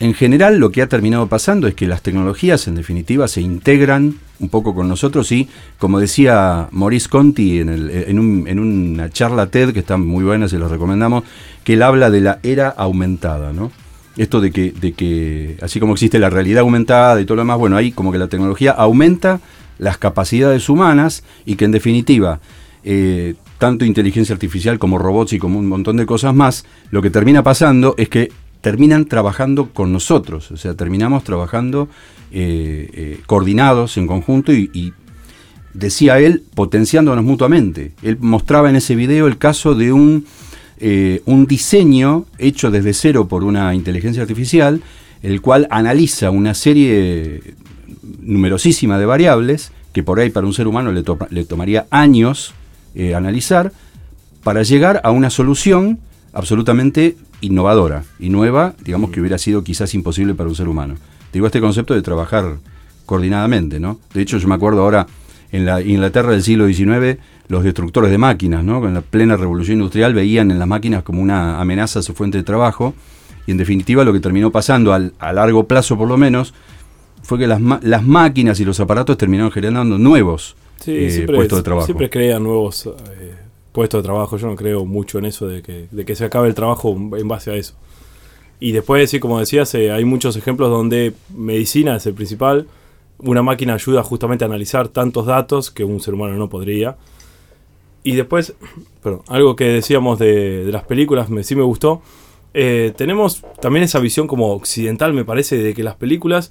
en 0.00 0.14
general 0.14 0.58
lo 0.58 0.72
que 0.72 0.82
ha 0.82 0.88
terminado 0.88 1.28
pasando 1.28 1.68
es 1.68 1.74
que 1.74 1.86
las 1.86 2.02
tecnologías 2.02 2.66
en 2.66 2.74
definitiva 2.74 3.28
se 3.28 3.40
integran 3.40 4.16
un 4.40 4.48
poco 4.48 4.74
con 4.74 4.88
nosotros 4.88 5.30
y 5.30 5.48
como 5.78 6.00
decía 6.00 6.68
Maurice 6.72 7.08
Conti 7.08 7.60
en, 7.60 7.68
en, 7.68 8.18
un, 8.18 8.48
en 8.48 8.58
una 8.58 9.10
charla 9.10 9.46
TED 9.46 9.72
que 9.72 9.78
está 9.78 9.96
muy 9.96 10.24
buena, 10.24 10.48
se 10.48 10.58
lo 10.58 10.68
recomendamos, 10.68 11.22
que 11.62 11.74
él 11.74 11.82
habla 11.82 12.10
de 12.10 12.20
la 12.20 12.40
era 12.42 12.68
aumentada, 12.68 13.52
¿no? 13.52 13.70
Esto 14.16 14.40
de 14.40 14.50
que, 14.50 14.72
de 14.72 14.92
que 14.92 15.56
así 15.62 15.78
como 15.78 15.92
existe 15.92 16.18
la 16.18 16.28
realidad 16.28 16.62
aumentada 16.62 17.20
y 17.20 17.24
todo 17.24 17.36
lo 17.36 17.42
demás, 17.42 17.58
bueno, 17.58 17.76
ahí 17.76 17.92
como 17.92 18.10
que 18.10 18.18
la 18.18 18.26
tecnología 18.26 18.72
aumenta 18.72 19.40
las 19.82 19.98
capacidades 19.98 20.68
humanas 20.68 21.24
y 21.44 21.56
que 21.56 21.64
en 21.64 21.72
definitiva 21.72 22.40
eh, 22.84 23.34
tanto 23.58 23.84
inteligencia 23.84 24.32
artificial 24.32 24.78
como 24.78 24.96
robots 24.96 25.32
y 25.32 25.40
como 25.40 25.58
un 25.58 25.66
montón 25.66 25.96
de 25.96 26.06
cosas 26.06 26.32
más, 26.34 26.64
lo 26.92 27.02
que 27.02 27.10
termina 27.10 27.42
pasando 27.42 27.96
es 27.98 28.08
que 28.08 28.30
terminan 28.60 29.06
trabajando 29.06 29.70
con 29.70 29.92
nosotros, 29.92 30.52
o 30.52 30.56
sea, 30.56 30.74
terminamos 30.74 31.24
trabajando 31.24 31.88
eh, 32.30 32.88
eh, 32.92 33.20
coordinados 33.26 33.96
en 33.96 34.06
conjunto 34.06 34.52
y, 34.52 34.94
decía 35.74 36.18
él, 36.18 36.44
potenciándonos 36.54 37.24
mutuamente. 37.24 37.92
Él 38.02 38.18
mostraba 38.20 38.68
en 38.68 38.76
ese 38.76 38.94
video 38.94 39.26
el 39.26 39.38
caso 39.38 39.74
de 39.74 39.90
un, 39.90 40.26
un 41.24 41.46
diseño 41.46 42.26
hecho 42.36 42.70
desde 42.70 42.92
cero 42.92 43.26
por 43.26 43.42
una 43.42 43.74
inteligencia 43.74 44.20
artificial, 44.20 44.82
el 45.22 45.40
cual 45.40 45.66
analiza 45.70 46.30
una 46.30 46.52
serie 46.52 47.54
numerosísima 48.22 48.98
de 48.98 49.06
variables 49.06 49.72
que 49.92 50.02
por 50.02 50.20
ahí 50.20 50.30
para 50.30 50.46
un 50.46 50.54
ser 50.54 50.66
humano 50.66 50.92
le, 50.92 51.02
to 51.02 51.18
le 51.30 51.44
tomaría 51.44 51.86
años 51.90 52.54
eh, 52.94 53.14
analizar 53.14 53.72
para 54.42 54.62
llegar 54.62 55.00
a 55.04 55.10
una 55.10 55.30
solución 55.30 55.98
absolutamente 56.32 57.16
innovadora 57.40 58.04
y 58.18 58.30
nueva, 58.30 58.74
digamos 58.84 59.10
que 59.10 59.20
hubiera 59.20 59.38
sido 59.38 59.62
quizás 59.62 59.94
imposible 59.94 60.34
para 60.34 60.48
un 60.48 60.54
ser 60.54 60.68
humano. 60.68 60.94
Digo, 61.32 61.46
este 61.46 61.60
concepto 61.60 61.94
de 61.94 62.02
trabajar 62.02 62.56
coordinadamente, 63.06 63.80
¿no? 63.80 63.98
De 64.14 64.22
hecho, 64.22 64.38
yo 64.38 64.48
me 64.48 64.54
acuerdo 64.54 64.82
ahora, 64.82 65.06
en 65.50 65.66
la 65.66 65.82
Inglaterra 65.82 66.32
del 66.32 66.42
siglo 66.42 66.66
XIX, 66.66 67.18
los 67.48 67.64
destructores 67.64 68.10
de 68.10 68.18
máquinas, 68.18 68.64
¿no? 68.64 68.80
Con 68.80 68.94
la 68.94 69.02
plena 69.02 69.36
revolución 69.36 69.78
industrial 69.78 70.14
veían 70.14 70.50
en 70.50 70.58
las 70.58 70.68
máquinas 70.68 71.02
como 71.02 71.20
una 71.20 71.60
amenaza 71.60 71.98
a 71.98 72.02
su 72.02 72.14
fuente 72.14 72.38
de 72.38 72.44
trabajo, 72.44 72.94
y 73.46 73.50
en 73.50 73.56
definitiva 73.56 74.04
lo 74.04 74.12
que 74.12 74.20
terminó 74.20 74.50
pasando, 74.50 74.92
al, 74.92 75.14
a 75.18 75.32
largo 75.32 75.66
plazo 75.66 75.98
por 75.98 76.08
lo 76.08 76.16
menos, 76.16 76.54
fue 77.22 77.38
que 77.38 77.46
las, 77.46 77.60
las 77.82 78.02
máquinas 78.02 78.60
y 78.60 78.64
los 78.64 78.80
aparatos 78.80 79.16
terminaron 79.16 79.50
generando 79.50 79.98
nuevos 79.98 80.56
sí, 80.80 80.92
eh, 80.92 81.10
siempre, 81.10 81.36
puestos 81.36 81.58
de 81.58 81.62
trabajo. 81.62 81.86
Siempre 81.86 82.10
crean 82.10 82.42
nuevos 82.42 82.86
eh, 82.86 83.34
puestos 83.72 84.02
de 84.02 84.04
trabajo. 84.04 84.36
Yo 84.36 84.48
no 84.48 84.56
creo 84.56 84.84
mucho 84.84 85.18
en 85.18 85.26
eso 85.26 85.46
de 85.46 85.62
que, 85.62 85.86
de 85.90 86.04
que 86.04 86.14
se 86.14 86.24
acabe 86.24 86.48
el 86.48 86.54
trabajo 86.54 86.92
en 86.92 87.28
base 87.28 87.50
a 87.50 87.54
eso. 87.54 87.74
Y 88.60 88.72
después, 88.72 89.10
sí, 89.10 89.18
como 89.18 89.40
decías, 89.40 89.74
eh, 89.74 89.90
hay 89.90 90.04
muchos 90.04 90.36
ejemplos 90.36 90.70
donde 90.70 91.14
medicina 91.34 91.96
es 91.96 92.06
el 92.06 92.14
principal. 92.14 92.66
Una 93.18 93.42
máquina 93.42 93.74
ayuda 93.74 94.02
justamente 94.02 94.44
a 94.44 94.48
analizar 94.48 94.88
tantos 94.88 95.26
datos 95.26 95.70
que 95.70 95.84
un 95.84 96.00
ser 96.00 96.14
humano 96.14 96.34
no 96.34 96.48
podría. 96.48 96.96
y 98.04 98.12
después, 98.12 98.54
perdón, 99.02 99.22
algo 99.28 99.56
que 99.56 99.64
decíamos 99.64 100.18
de, 100.18 100.64
de 100.64 100.72
las 100.72 100.84
películas, 100.84 101.28
me, 101.30 101.44
sí 101.44 101.54
me 101.54 101.62
gustó. 101.62 102.02
Eh, 102.54 102.92
tenemos 102.96 103.42
también 103.60 103.84
esa 103.84 103.98
visión 103.98 104.26
como 104.26 104.52
occidental, 104.52 105.12
me 105.12 105.24
parece, 105.24 105.56
de 105.56 105.74
que 105.74 105.82
las 105.82 105.94
películas, 105.94 106.50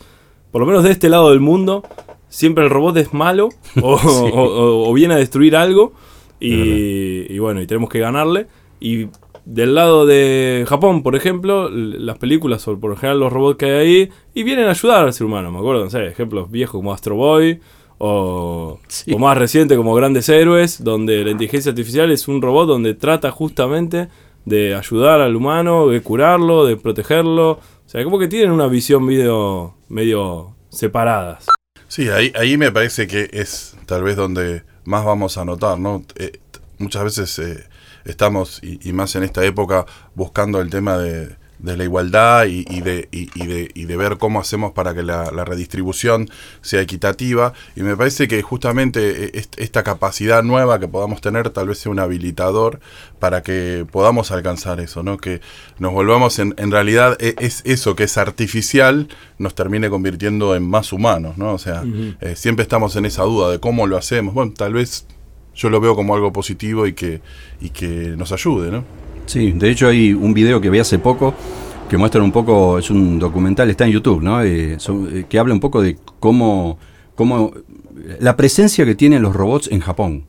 por 0.52 0.62
lo 0.62 0.68
menos 0.68 0.84
de 0.84 0.92
este 0.92 1.10
lado 1.10 1.30
del 1.32 1.40
mundo, 1.40 1.84
siempre 2.30 2.64
el 2.64 2.70
robot 2.70 2.98
es 2.98 3.14
malo 3.14 3.50
o, 3.82 3.94
o- 3.96 4.30
o- 4.30 4.90
o 4.90 4.94
viene 4.94 5.14
a 5.14 5.18
destruir 5.18 5.56
algo 5.56 5.94
y, 6.40 7.32
y 7.34 7.40
bueno, 7.40 7.62
y 7.62 7.68
tenemos 7.68 7.90
que 7.90 8.00
ganarle. 8.00 8.48
Y 8.80 9.08
del 9.46 9.76
lado 9.76 10.06
de 10.06 10.66
Japón, 10.68 11.04
por 11.04 11.16
ejemplo, 11.16 11.70
las 11.70 12.18
películas, 12.18 12.68
o 12.68 12.80
por 12.80 12.92
lo 12.92 12.96
general 12.96 13.20
los 13.20 13.32
robots 13.34 13.58
que 13.58 13.66
hay 13.66 13.72
ahí, 13.72 14.10
y 14.34 14.44
vienen 14.44 14.66
a 14.68 14.72
ayudar 14.72 15.06
al 15.06 15.14
ser 15.14 15.26
humano. 15.28 15.52
Me 15.52 15.60
acuerdo, 15.60 15.84
no 15.84 15.90
sé, 15.90 16.06
ejemplos 16.08 16.50
viejos 16.52 16.74
como 16.80 16.94
Astro 16.94 17.16
Boy, 17.16 17.60
o, 18.00 18.80
Sí. 18.88 19.14
o 19.14 19.20
más 19.20 19.38
reciente 19.38 19.76
como 19.76 19.94
Grandes 19.94 20.28
Héroes, 20.30 20.84
donde 20.84 21.24
la 21.24 21.32
inteligencia 21.32 21.70
artificial 21.72 22.12
es 22.12 22.28
un 22.28 22.42
robot 22.42 22.68
donde 22.68 22.94
trata 22.96 23.30
justamente 23.32 24.08
de 24.46 24.74
ayudar 24.74 25.22
al 25.22 25.36
humano, 25.36 25.88
de 25.88 26.02
curarlo, 26.02 26.66
de 26.66 26.78
protegerlo. 26.78 27.60
Sea, 27.92 28.06
como 28.06 28.18
que 28.18 28.30
tienen 28.30 28.52
una 28.52 28.68
visión 28.68 29.04
medio, 29.04 29.76
medio 29.90 30.56
separadas. 30.70 31.46
Sí, 31.90 32.08
ahí, 32.08 32.32
ahí 32.36 32.56
me 32.56 32.72
parece 32.72 33.06
que 33.06 33.30
es 33.34 33.76
tal 33.86 34.04
vez 34.04 34.16
donde 34.16 34.64
más 34.86 35.04
vamos 35.04 35.38
a 35.38 35.44
notar, 35.44 35.78
¿no? 35.78 36.02
Eh, 36.16 36.40
muchas 36.78 37.04
veces 37.04 37.40
eh, 37.40 37.66
estamos, 38.06 38.62
y 38.64 38.94
más 38.94 39.14
en 39.18 39.24
esta 39.24 39.44
época, 39.44 39.86
buscando 40.16 40.62
el 40.62 40.70
tema 40.70 40.98
de, 40.98 41.36
de 41.62 41.78
la 41.78 41.84
igualdad 41.84 42.46
y, 42.46 42.66
y 42.70 42.82
de, 42.82 43.08
y, 43.12 43.46
de, 43.46 43.70
y 43.74 43.86
de 43.86 43.98
ver 43.98 44.18
cómo 44.18 44.40
hacemos 44.40 44.72
para 44.72 44.94
que 44.96 45.04
la, 45.04 45.32
la 45.32 45.46
redistribución 45.46 46.30
sea 46.62 46.82
equitativa. 46.82 47.54
Y 47.76 47.82
me 47.82 47.96
parece 47.96 48.28
que 48.28 48.42
justamente 48.42 49.26
eh, 49.26 49.32
est- 49.36 49.60
esta 49.60 49.84
capacidad 49.84 50.42
nueva 50.44 50.80
que 50.80 50.88
podamos 50.88 51.22
tener 51.22 51.50
tal 51.52 51.68
vez 51.68 51.78
sea 51.78 51.92
un 51.92 52.00
habilitador 52.00 52.80
para 53.20 53.44
que 53.44 53.86
podamos 53.92 54.32
alcanzar 54.32 54.80
eso, 54.80 55.04
¿no? 55.04 55.18
Que 55.18 55.42
nos 55.78 55.94
volvamos 55.94 56.40
en, 56.40 56.56
en 56.58 56.72
realidad 56.72 57.16
e- 57.20 57.36
es 57.40 57.62
eso 57.66 57.96
que 57.96 58.06
es 58.06 58.18
artificial 58.18 59.08
nos 59.38 59.54
termine 59.56 59.90
convirtiendo 59.90 60.56
en 60.56 60.64
más 60.68 60.92
humanos, 60.94 61.38
¿no? 61.38 61.54
O 61.54 61.58
sea, 61.60 61.84
eh, 62.22 62.36
siempre 62.36 62.64
estamos 62.64 62.96
en 62.96 63.06
esa 63.06 63.24
duda 63.24 63.52
de 63.52 63.60
cómo 63.60 63.86
lo 63.88 63.98
hacemos. 63.98 64.34
Bueno, 64.34 64.54
tal 64.56 64.74
vez 64.74 65.06
yo 65.56 65.70
lo 65.70 65.80
veo 65.80 65.96
como 65.96 66.16
algo 66.16 66.32
positivo 66.34 66.88
y 66.88 66.94
que, 66.94 67.22
y 67.60 67.70
que 67.70 68.16
nos 68.18 68.32
ayude, 68.32 68.72
¿no? 68.72 68.84
Sí, 69.32 69.54
de 69.54 69.70
hecho 69.72 69.88
hay 69.88 70.12
un 70.12 70.34
video 70.34 70.60
que 70.60 70.70
vi 70.70 70.80
hace 70.80 71.00
poco 71.00 71.34
que 71.90 71.96
muestra 71.96 72.22
un 72.22 72.34
poco, 72.34 72.78
es 72.80 72.90
un 72.90 73.18
documental, 73.18 73.70
está 73.70 73.86
en 73.86 73.92
YouTube, 73.94 74.22
¿no? 74.22 74.44
Eh, 74.44 74.74
eh, 74.78 75.26
que 75.30 75.40
habla 75.40 75.54
un 75.54 75.62
poco 75.62 75.82
de 75.82 75.98
cómo, 76.20 76.78
cómo 77.16 77.54
la 78.20 78.36
presencia 78.36 78.84
que 78.84 78.94
tienen 78.94 79.22
los 79.22 79.34
robots 79.34 79.70
en 79.72 79.80
Japón, 79.80 80.26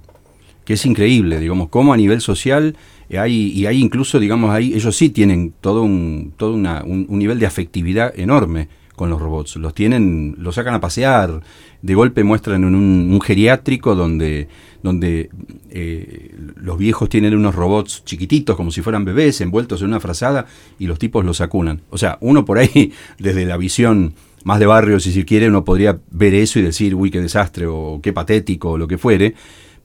que 0.65 0.75
es 0.75 0.87
increíble, 0.87 1.41
digamos, 1.41 1.69
cómo 1.69 1.93
a 1.93 1.97
nivel 1.97 2.21
social 2.21 2.77
eh, 3.11 3.19
hay, 3.19 3.49
y 3.51 3.67
hay 3.67 3.81
incluso, 3.81 4.21
digamos, 4.21 4.51
ahí, 4.51 4.73
ellos 4.73 4.95
sí 4.97 5.09
tienen 5.09 5.53
todo 5.61 5.83
un, 5.83 6.33
todo 6.37 6.55
una- 6.55 6.85
un, 6.85 7.05
un 7.09 7.19
nivel 7.19 7.41
de 7.41 7.47
afectividad 7.47 8.13
enorme 8.17 8.69
con 8.97 9.11
los 9.11 9.21
robots. 9.21 9.57
Los 9.57 9.75
tienen, 9.75 10.37
los 10.39 10.55
sacan 10.55 10.75
a 10.75 10.81
pasear, 10.81 11.41
de 11.83 11.95
golpe 11.95 12.25
muestran 12.25 12.65
en 12.65 12.75
un, 12.75 13.11
un 13.13 13.21
geriátrico 13.21 13.95
donde, 13.95 14.49
donde 14.83 15.31
eh, 15.71 16.35
los 16.57 16.79
viejos 16.79 17.09
tienen 17.09 17.37
unos 17.37 17.55
robots 17.55 18.05
chiquititos, 18.05 18.57
como 18.57 18.71
si 18.71 18.83
fueran 18.83 19.05
bebés, 19.05 19.41
envueltos 19.41 19.81
en 19.81 19.89
una 19.89 20.01
frazada, 20.01 20.47
y 20.79 20.87
los 20.87 20.99
tipos 20.99 21.25
los 21.25 21.41
acunan. 21.41 21.83
O 21.91 21.99
sea, 21.99 22.19
uno 22.21 22.45
por 22.45 22.59
ahí, 22.59 22.93
desde 23.19 23.45
la 23.45 23.57
visión 23.57 24.15
más 24.45 24.59
de 24.59 24.67
barrio, 24.67 25.01
si 25.01 25.13
se 25.13 25.25
quiere, 25.25 25.49
uno 25.49 25.65
podría 25.65 25.99
ver 26.11 26.35
eso 26.35 26.59
y 26.59 26.63
decir, 26.63 26.95
uy, 26.95 27.11
qué 27.11 27.21
desastre, 27.21 27.67
o 27.67 28.01
qué 28.03 28.13
patético, 28.13 28.73
o 28.73 28.79
lo 28.79 28.89
que 28.89 28.99
fuere, 28.99 29.35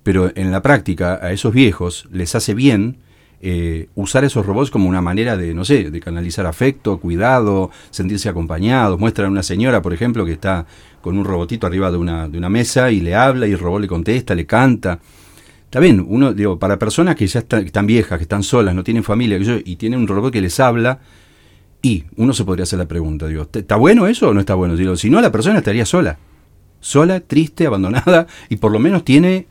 pero 0.04 0.32
en 0.36 0.52
la 0.52 0.62
práctica 0.62 1.20
a 1.22 1.32
esos 1.32 1.54
viejos 1.54 2.08
les 2.12 2.34
hace 2.34 2.54
bien 2.54 2.98
eh, 3.42 3.90
usar 3.96 4.24
esos 4.24 4.46
robots 4.46 4.72
como 4.72 4.90
una 4.90 5.02
manera 5.02 5.38
de, 5.38 5.54
no 5.54 5.64
sé, 5.64 5.92
de 5.92 6.00
canalizar 6.00 6.46
afecto, 6.46 7.00
cuidado, 7.00 7.70
sentirse 7.92 8.30
acompañados. 8.30 9.00
Muestran 9.00 9.28
a 9.28 9.32
una 9.32 9.44
señora, 9.44 9.82
por 9.82 9.94
ejemplo, 9.94 10.26
que 10.26 10.32
está 10.32 10.66
con 11.02 11.18
un 11.18 11.26
robotito 11.26 11.68
arriba 11.68 11.92
de 11.92 11.98
una, 11.98 12.28
de 12.28 12.38
una 12.38 12.50
mesa 12.50 12.92
y 12.92 13.00
le 13.00 13.16
habla 13.16 13.48
y 13.48 13.52
el 13.52 13.60
robot 13.60 13.82
le 13.82 13.88
contesta, 13.88 14.36
le 14.36 14.46
canta. 14.46 15.00
Está 15.66 15.80
bien, 15.80 16.04
uno, 16.08 16.34
digo, 16.34 16.58
para 16.58 16.80
personas 16.80 17.16
que 17.16 17.28
ya 17.28 17.40
están, 17.40 17.60
que 17.62 17.68
están 17.68 17.86
viejas, 17.86 18.18
que 18.18 18.24
están 18.24 18.42
solas, 18.42 18.74
no 18.74 18.84
tienen 18.84 19.04
familia, 19.04 19.38
y 19.66 19.76
tienen 19.76 20.00
un 20.00 20.08
robot 20.08 20.32
que 20.32 20.42
les 20.42 20.60
habla, 20.62 21.00
y 21.82 22.06
uno 22.16 22.34
se 22.34 22.46
podría 22.46 22.64
hacer 22.64 22.80
la 22.80 22.88
pregunta, 22.88 23.28
digo, 23.28 23.48
¿está 23.52 23.76
bueno 23.76 24.08
eso 24.08 24.30
o 24.30 24.34
no 24.34 24.40
está 24.40 24.56
bueno? 24.56 24.78
Digo, 24.78 24.96
si 24.96 25.10
no, 25.10 25.20
la 25.20 25.32
persona 25.32 25.58
estaría 25.58 25.86
sola. 25.86 26.18
Sola, 26.80 27.20
triste, 27.20 27.68
abandonada, 27.68 28.28
y 28.50 28.56
por 28.56 28.72
lo 28.72 28.80
menos 28.80 29.04
tiene 29.04 29.48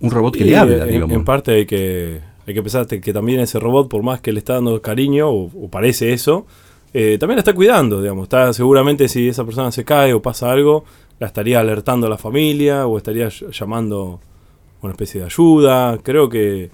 un 0.00 0.10
robot 0.10 0.36
que 0.36 0.44
Y, 0.44 0.50
le 0.50 0.56
habla, 0.58 0.84
en, 0.84 0.90
digamos. 0.90 1.16
en 1.16 1.24
parte 1.24 1.52
hay 1.52 1.66
que, 1.66 2.20
hay 2.46 2.54
que 2.54 2.62
pensar 2.62 2.86
que 2.86 3.12
también 3.12 3.40
ese 3.40 3.58
robot, 3.58 3.88
por 3.88 4.02
más 4.02 4.20
que 4.20 4.32
le 4.32 4.38
está 4.38 4.54
dando 4.54 4.80
cariño, 4.82 5.30
o, 5.30 5.68
parece 5.70 6.12
eso, 6.12 6.46
eh, 6.92 7.16
también 7.18 7.36
la 7.36 7.40
está 7.40 7.54
cuidando, 7.54 8.00
digamos. 8.00 8.24
Está 8.24 8.52
seguramente 8.52 9.08
si 9.08 9.28
esa 9.28 9.44
persona 9.44 9.72
se 9.72 9.84
cae 9.84 10.12
o 10.12 10.20
pasa 10.22 10.52
algo, 10.52 10.84
la 11.18 11.26
estaría 11.26 11.60
alertando 11.60 12.06
a 12.06 12.10
la 12.10 12.18
familia 12.18 12.86
o 12.86 12.98
estaría 12.98 13.28
ll- 13.28 13.50
llamando 13.50 14.20
una 14.82 14.92
especie 14.92 15.20
de 15.20 15.26
ayuda. 15.26 15.98
Creo 16.02 16.28
que 16.28 16.70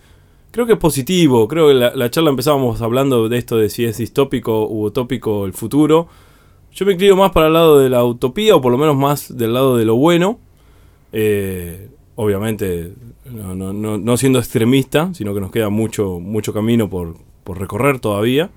creo 0.51 0.67
que 0.67 0.73
es 0.73 0.79
positivo. 0.79 1.47
Creo 1.47 1.69
que 1.69 1.75
la, 1.75 1.95
la 1.95 2.11
charla 2.11 2.31
empezábamos 2.31 2.83
hablando 2.83 3.29
de 3.29 3.39
esto 3.39 3.57
de 3.57 3.71
si 3.71 3.85
es 3.85 3.99
distópico 3.99 4.67
u 4.67 4.87
utópico 4.87 5.45
el 5.45 5.53
futuro. 5.53 6.09
Yo 6.73 6.87
me 6.87 6.93
inclino 6.93 7.17
más 7.17 7.31
para 7.33 7.47
el 7.47 7.53
lado 7.53 7.79
de 7.79 7.89
la 7.89 8.05
utopía 8.05 8.57
o 8.57 8.61
por 8.61 8.73
lo 8.73 8.79
menos 8.79 8.97
más 8.97 9.37
del 9.37 9.53
lado 9.53 9.77
de 9.77 9.85
lo 9.85 9.95
bueno. 9.97 10.39
Eh, 11.13 11.89
obviamente, 12.17 12.93
no, 13.31 13.55
no- 13.55 13.73
no- 13.73 13.99
no 13.99 14.17
siendo 14.17 14.39
extremista, 14.39 15.13
sino 15.15 15.35
que 15.35 15.41
nos 15.41 15.51
queda 15.51 15.69
mucho, 15.69 16.21
mucho 16.21 16.53
camino 16.53 16.89
por, 16.91 17.17
por 17.45 17.59
recorrer 17.59 18.01
todavía. 18.01 18.51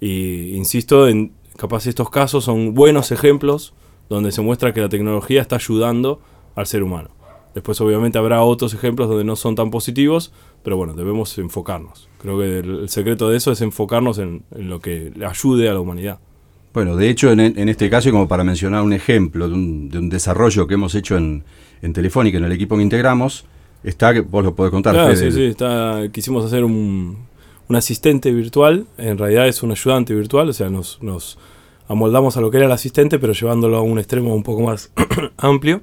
Y 0.00 0.56
insisto, 0.56 1.08
en 1.08 1.32
capaz 1.56 1.86
estos 1.86 2.10
casos 2.10 2.44
son 2.44 2.74
buenos 2.74 3.12
ejemplos 3.12 3.74
donde 4.08 4.32
se 4.32 4.42
muestra 4.42 4.72
que 4.74 4.80
la 4.80 4.88
tecnología 4.88 5.40
está 5.40 5.56
ayudando 5.56 6.20
al 6.54 6.66
ser 6.66 6.82
humano. 6.82 7.10
Después 7.54 7.80
obviamente 7.80 8.18
habrá 8.18 8.42
otros 8.42 8.72
ejemplos 8.74 9.08
donde 9.08 9.24
no 9.24 9.36
son 9.36 9.54
tan 9.54 9.70
positivos, 9.70 10.32
pero 10.62 10.76
bueno, 10.76 10.94
debemos 10.94 11.36
enfocarnos. 11.38 12.08
Creo 12.18 12.38
que 12.38 12.58
el, 12.60 12.88
secreto 12.88 13.28
de 13.28 13.36
eso 13.36 13.52
es 13.52 13.60
enfocarnos 13.60 14.18
en, 14.18 14.42
lo 14.56 14.80
que 14.80 15.12
ayude 15.26 15.68
a 15.68 15.74
la 15.74 15.80
humanidad. 15.80 16.18
Bueno, 16.72 16.96
de 16.96 17.10
hecho, 17.10 17.30
en, 17.30 17.68
este 17.68 17.90
caso, 17.90 18.08
y 18.08 18.12
como 18.12 18.26
para 18.26 18.44
mencionar 18.44 18.82
un 18.82 18.94
ejemplo 18.94 19.48
de 19.48 19.54
un, 19.54 19.90
de 19.90 19.98
un 19.98 20.08
desarrollo 20.08 20.66
que 20.66 20.74
hemos 20.74 20.94
hecho 20.94 21.18
en, 21.18 21.44
en 21.82 21.92
Telefónica, 21.92 22.38
en 22.38 22.44
el 22.44 22.52
equipo 22.52 22.76
que 22.76 22.82
integramos, 22.82 23.44
está, 23.84 24.12
que 24.14 24.20
vos 24.20 24.44
lo 24.44 24.54
podés 24.54 24.70
contar, 24.70 24.94
Claro, 24.94 25.16
sí, 25.16 25.30
sí, 25.30 25.44
está, 25.44 26.00
quisimos 26.12 26.44
hacer 26.44 26.64
un, 26.64 27.18
un 27.68 27.76
asistente 27.76 28.30
virtual, 28.32 28.86
en 28.98 29.18
realidad 29.18 29.48
es 29.48 29.62
un 29.62 29.70
ayudante 29.72 30.14
virtual, 30.14 30.48
o 30.48 30.52
sea, 30.52 30.70
nos, 30.70 31.02
nos 31.02 31.38
amoldamos 31.88 32.36
a 32.36 32.40
lo 32.40 32.50
que 32.50 32.58
era 32.58 32.66
el 32.66 32.72
asistente, 32.72 33.18
pero 33.18 33.32
llevándolo 33.32 33.76
a 33.76 33.82
un 33.82 33.98
extremo 33.98 34.34
un 34.34 34.42
poco 34.42 34.62
más 34.62 34.92
amplio. 35.36 35.82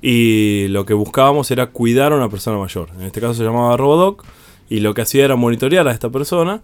Y 0.00 0.68
lo 0.68 0.86
que 0.86 0.94
buscábamos 0.94 1.50
era 1.50 1.66
cuidar 1.68 2.12
a 2.12 2.16
una 2.16 2.28
persona 2.28 2.56
mayor. 2.56 2.88
En 2.96 3.02
este 3.02 3.20
caso 3.20 3.34
se 3.34 3.42
llamaba 3.44 3.76
Robodoc, 3.76 4.24
y 4.70 4.80
lo 4.80 4.94
que 4.94 5.02
hacía 5.02 5.24
era 5.24 5.34
monitorear 5.34 5.88
a 5.88 5.92
esta 5.92 6.08
persona, 6.10 6.60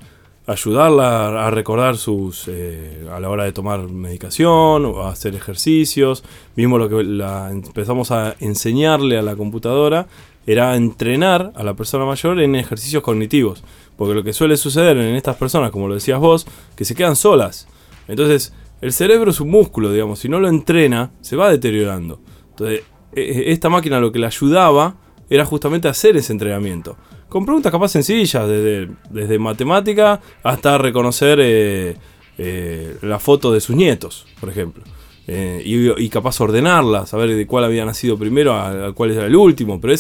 ayudarla 0.46 1.46
a 1.46 1.50
recordar 1.50 1.96
sus 1.96 2.44
eh, 2.48 3.08
a 3.10 3.18
la 3.18 3.30
hora 3.30 3.44
de 3.44 3.52
tomar 3.52 3.88
medicación 3.88 4.84
o 4.84 5.02
a 5.02 5.10
hacer 5.10 5.34
ejercicios. 5.34 6.22
Mismo 6.54 6.78
lo 6.78 6.88
que 6.88 7.02
la- 7.02 7.50
empezamos 7.50 8.10
a 8.12 8.36
enseñarle 8.40 9.18
a 9.18 9.22
la 9.22 9.34
computadora 9.36 10.06
era 10.46 10.76
entrenar 10.76 11.52
a 11.54 11.62
la 11.62 11.74
persona 11.74 12.04
mayor 12.04 12.40
en 12.40 12.54
ejercicios 12.54 13.02
cognitivos. 13.02 13.62
Porque 13.96 14.14
lo 14.14 14.24
que 14.24 14.33
suele 14.33 14.57
suceder 14.57 14.96
en 14.96 15.14
estas 15.14 15.37
personas, 15.37 15.70
como 15.70 15.88
lo 15.88 15.94
decías 15.94 16.18
vos, 16.18 16.46
que 16.76 16.85
se 16.85 16.94
quedan 16.94 17.16
solas. 17.16 17.68
Entonces, 18.09 18.52
el 18.80 18.92
cerebro 18.92 19.30
es 19.30 19.40
un 19.40 19.50
músculo, 19.50 19.92
digamos, 19.92 20.18
si 20.18 20.28
no 20.28 20.40
lo 20.40 20.48
entrena, 20.48 21.12
se 21.20 21.37
va 21.37 21.50
deteriorando. 21.50 22.20
Entonces, 22.50 22.83
e- 23.14 23.52
esta 23.52 23.68
máquina 23.68 24.00
lo 24.00 24.12
que 24.12 24.18
le 24.18 24.26
ayudaba 24.26 24.96
era 25.30 25.44
justamente 25.44 25.88
hacer 25.88 26.16
ese 26.16 26.33
entrenamiento. 26.33 26.96
Con 27.28 27.44
preguntas 27.44 27.72
capaz 27.72 27.88
sencillas, 27.88 28.46
desde, 28.46 28.90
desde 29.11 29.38
matemática 29.38 30.20
hasta 30.42 30.78
reconocer 30.78 31.38
eh, 31.40 31.96
eh, 32.38 32.96
la 33.02 33.18
foto 33.18 33.52
de 33.52 33.61
sus 33.61 33.74
nietos, 33.74 34.26
por 34.40 34.50
ejemplo. 34.50 34.85
Eh, 35.26 35.62
y, 35.64 36.04
y 36.04 36.08
capaz 36.10 36.38
ordenarla, 36.40 37.06
saber 37.06 37.34
de 37.34 37.46
cuál 37.46 37.64
había 37.64 37.84
nacido 37.84 38.18
primero, 38.18 38.54
a, 38.54 38.92
cuál 38.92 39.12
era 39.12 39.26
el 39.26 39.37
último. 39.37 39.80
Pero 39.80 39.94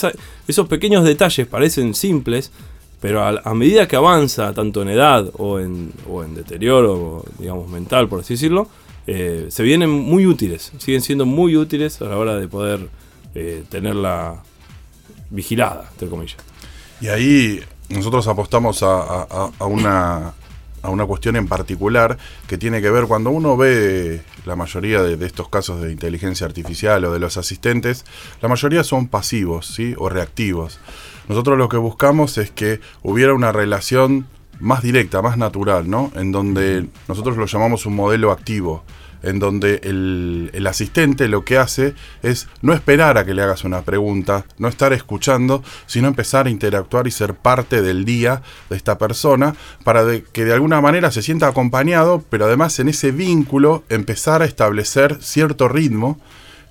esos 0.46 0.68
pequeños 0.68 1.04
detalles 1.04 1.46
parecen 1.46 1.94
simples, 1.94 2.50
pero 3.00 3.22
a, 3.22 3.54
medida 3.54 3.88
que 3.88 3.96
avanza, 3.96 4.52
tanto 4.52 4.82
en 4.82 4.88
edad 4.88 5.30
o 5.38 5.58
en, 5.58 5.92
o 6.08 6.22
en 6.22 6.34
deterioro, 6.34 7.24
digamos, 7.38 7.68
mental, 7.70 8.08
por 8.08 8.20
así 8.20 8.34
decirlo, 8.34 8.68
eh, 9.06 9.46
se 9.48 9.62
vienen 9.62 9.90
muy 9.90 10.26
útiles, 10.26 10.72
siguen 10.78 11.02
siendo 11.02 11.26
muy 11.26 11.56
útiles 11.56 12.00
a 12.00 12.06
la 12.06 12.16
hora 12.16 12.36
de 12.36 12.48
poder 12.48 12.88
eh, 13.34 13.64
tenerla 13.68 14.42
vigilada, 15.30 15.88
entre 15.92 16.08
comillas. 16.08 16.38
Y 17.00 17.08
ahí 17.08 17.60
nosotros 17.90 18.26
apostamos 18.28 18.82
a 18.82 19.48
una 19.60 20.32
a 20.84 20.90
una 20.90 21.06
cuestión 21.06 21.36
en 21.36 21.48
particular 21.48 22.18
que 22.46 22.58
tiene 22.58 22.82
que 22.82 22.90
ver 22.90 23.06
cuando 23.06 23.30
uno 23.30 23.56
ve 23.56 24.22
la 24.44 24.54
mayoría 24.54 25.02
de, 25.02 25.24
estos 25.26 25.48
casos 25.48 25.80
de 25.80 25.90
inteligencia 25.90 26.46
artificial 26.46 27.04
o 27.06 27.12
de 27.12 27.18
los 27.18 27.36
asistentes, 27.38 28.04
la 28.42 28.48
mayoría 28.48 28.84
son 28.84 29.08
pasivos, 29.08 29.66
¿sí? 29.66 29.94
O 29.96 30.08
reactivos. 30.08 30.78
Nosotros 31.28 31.56
lo 31.56 31.70
que 31.70 31.78
buscamos 31.78 32.36
es 32.36 32.50
que 32.50 32.80
hubiera 33.02 33.32
una 33.32 33.50
relación 33.50 34.26
más 34.60 34.82
directa, 34.82 35.22
más 35.22 35.38
natural, 35.38 35.88
¿no? 35.88 36.12
En 36.14 36.32
donde 36.32 36.86
nosotros 37.08 37.36
lo 37.38 37.46
llamamos 37.46 37.86
un 37.86 37.96
modelo 37.96 38.30
activo 38.30 38.84
en 39.24 39.38
donde 39.38 39.80
el, 39.82 40.50
el, 40.52 40.66
asistente 40.66 41.28
lo 41.28 41.44
que 41.44 41.58
hace 41.58 41.94
es 42.22 42.48
no 42.62 42.72
esperar 42.72 43.18
a 43.18 43.24
que 43.24 43.34
le 43.34 43.42
hagas 43.42 43.64
una 43.64 43.82
pregunta, 43.82 44.44
no 44.58 44.68
estar 44.68 44.92
escuchando, 44.92 45.62
sino 45.86 46.08
empezar 46.08 46.46
a 46.46 46.50
interactuar 46.50 47.06
y 47.06 47.10
ser 47.10 47.34
parte 47.34 47.82
del 47.82 48.04
día 48.04 48.42
de 48.70 48.76
esta 48.76 48.98
persona 48.98 49.54
para 49.84 50.04
de, 50.04 50.22
que 50.22 50.44
de 50.44 50.52
alguna 50.52 50.80
manera 50.80 51.10
se 51.10 51.22
sienta 51.22 51.48
acompañado, 51.48 52.22
pero 52.30 52.44
además 52.44 52.78
en 52.78 52.88
ese 52.88 53.10
vínculo 53.10 53.84
empezar 53.88 54.42
a 54.42 54.44
establecer 54.44 55.18
cierto 55.20 55.68
ritmo 55.68 56.20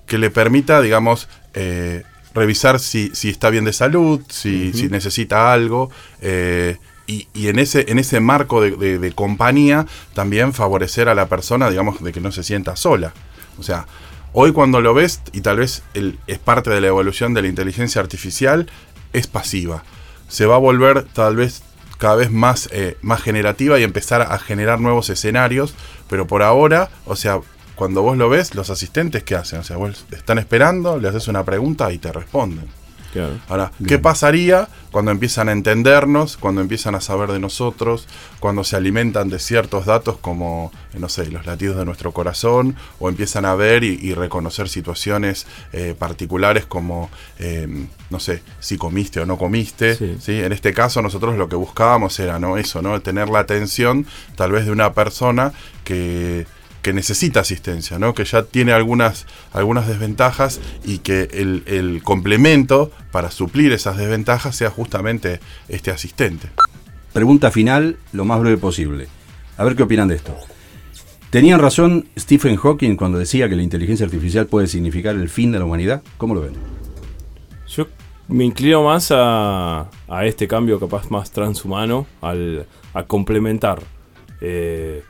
que 0.06 0.18
le 0.18 0.30
permita, 0.30 0.80
digamos, 0.80 1.28
eh, 1.54 2.02
revisar 2.34 2.80
si, 2.80 3.10
si, 3.14 3.30
está 3.30 3.50
bien 3.50 3.64
de 3.64 3.72
salud, 3.72 4.20
si, 4.28 4.68
uh 4.68 4.70
-huh. 4.70 4.74
si 4.74 4.88
necesita 4.88 5.52
algo. 5.52 5.90
Eh, 6.20 6.76
y, 7.06 7.28
y, 7.34 7.48
en 7.48 7.58
ese 7.58 7.90
en 7.90 7.98
ese 7.98 8.20
marco 8.20 8.60
de, 8.60 9.12
compañía 9.14 9.86
también 10.14 10.52
favorecer 10.52 11.08
a 11.08 11.14
la 11.14 11.28
persona, 11.28 11.70
digamos, 11.70 12.02
de 12.02 12.12
que 12.12 12.20
no 12.20 12.32
se 12.32 12.42
sienta 12.42 12.76
sola. 12.76 13.12
O 13.58 13.62
sea, 13.62 13.86
hoy 14.32 14.52
cuando 14.52 14.80
lo 14.80 14.94
ves, 14.94 15.20
y 15.32 15.40
tal 15.40 15.58
vez 15.58 15.82
el, 15.94 16.18
es 16.26 16.38
parte 16.38 16.70
de 16.70 16.80
la 16.80 16.88
evolución 16.88 17.34
de 17.34 17.42
la 17.42 17.48
inteligencia 17.48 18.00
artificial, 18.00 18.70
es 19.12 19.26
pasiva. 19.26 19.84
Se 20.28 20.46
va 20.46 20.56
a 20.56 20.58
volver 20.58 21.04
tal 21.04 21.36
vez 21.36 21.62
cada 21.98 22.16
vez 22.16 22.30
más, 22.30 22.68
eh, 22.72 22.96
más 23.02 23.22
generativa 23.22 23.78
y 23.78 23.82
empezar 23.82 24.22
a 24.22 24.38
generar 24.38 24.80
nuevos 24.80 25.10
escenarios, 25.10 25.74
pero 26.08 26.26
por 26.26 26.42
ahora, 26.42 26.90
o 27.06 27.16
sea, 27.16 27.40
cuando 27.74 28.02
vos 28.02 28.16
lo 28.16 28.28
ves, 28.28 28.54
los 28.54 28.70
asistentes, 28.70 29.22
¿qué 29.22 29.34
hacen? 29.34 29.60
O 29.60 29.64
sea, 29.64 29.76
vos 29.76 30.06
están 30.10 30.38
esperando, 30.38 30.98
le 30.98 31.08
haces 31.08 31.28
una 31.28 31.44
pregunta 31.44 31.92
y 31.92 31.98
te 31.98 32.12
responden. 32.12 32.66
Claro. 33.14 33.38
Ahora, 33.48 33.70
Bien. 33.78 33.88
¿qué 33.88 33.98
pasaría 33.98 34.68
cuando 34.90 35.12
empiezan 35.12 35.48
a 35.48 35.52
entendernos, 35.52 36.36
cuando 36.36 36.60
empiezan 36.60 36.96
a 36.96 37.00
saber 37.00 37.30
de 37.30 37.38
nosotros, 37.38 38.06
cuando 38.40 38.64
se 38.64 38.76
alimentan 38.76 39.28
de 39.28 39.38
ciertos 39.38 39.86
datos 39.86 40.18
como, 40.18 40.72
no 40.98 41.08
sé, 41.08 41.30
los 41.30 41.46
latidos 41.46 41.76
de 41.76 41.84
nuestro 41.84 42.10
corazón, 42.12 42.74
o 42.98 43.08
empiezan 43.08 43.44
a 43.44 43.54
ver 43.54 43.84
y, 43.84 43.98
y 44.02 44.14
reconocer 44.14 44.68
situaciones 44.68 45.46
eh, 45.72 45.94
particulares 45.96 46.66
como, 46.66 47.08
eh, 47.38 47.86
no 48.10 48.18
sé, 48.18 48.42
si 48.58 48.76
comiste 48.76 49.20
o 49.20 49.26
no 49.26 49.38
comiste? 49.38 49.94
Sí. 49.94 50.16
¿sí? 50.20 50.40
En 50.40 50.52
este 50.52 50.74
caso 50.74 51.00
nosotros 51.00 51.36
lo 51.38 51.48
que 51.48 51.56
buscábamos 51.56 52.18
era, 52.18 52.40
¿no? 52.40 52.58
Eso, 52.58 52.82
¿no? 52.82 53.00
Tener 53.00 53.28
la 53.28 53.38
atención 53.38 54.06
tal 54.34 54.50
vez 54.50 54.66
de 54.66 54.72
una 54.72 54.92
persona 54.92 55.52
que 55.84 56.46
que 56.84 56.92
necesita 56.92 57.40
asistencia, 57.40 57.98
¿no? 57.98 58.14
que 58.14 58.26
ya 58.26 58.42
tiene 58.42 58.72
algunas, 58.72 59.26
algunas 59.54 59.88
desventajas 59.88 60.60
y 60.84 60.98
que 60.98 61.30
el, 61.32 61.62
el, 61.66 62.02
complemento 62.02 62.92
para 63.10 63.30
suplir 63.30 63.72
esas 63.72 63.96
desventajas 63.96 64.54
sea 64.54 64.68
justamente 64.68 65.40
este 65.68 65.90
asistente. 65.90 66.48
Pregunta 67.14 67.50
final, 67.50 67.96
lo 68.12 68.26
más 68.26 68.38
breve 68.38 68.58
posible. 68.58 69.08
A 69.56 69.64
ver 69.64 69.76
qué 69.76 69.84
opinan 69.84 70.08
de 70.08 70.16
esto. 70.16 70.36
¿Tenían 71.30 71.58
razón 71.58 72.06
Stephen 72.18 72.56
Hawking 72.56 72.96
cuando 72.96 73.18
decía 73.18 73.48
que 73.48 73.56
la 73.56 73.62
inteligencia 73.62 74.04
artificial 74.04 74.46
puede 74.46 74.66
significar 74.66 75.14
el 75.14 75.30
fin 75.30 75.52
de 75.52 75.60
la 75.60 75.64
humanidad? 75.64 76.02
¿Cómo 76.18 76.34
lo 76.34 76.42
ven? 76.42 76.52
Yo 77.66 77.86
me 78.28 78.44
inclino 78.44 78.84
más 78.84 79.10
a, 79.10 79.88
a 80.06 80.26
este 80.26 80.46
cambio 80.46 80.78
capaz 80.78 81.10
más 81.10 81.30
transhumano, 81.30 82.06
al, 82.20 82.66
a 82.92 83.04
complementar. 83.04 83.80
Eh, 84.42 85.02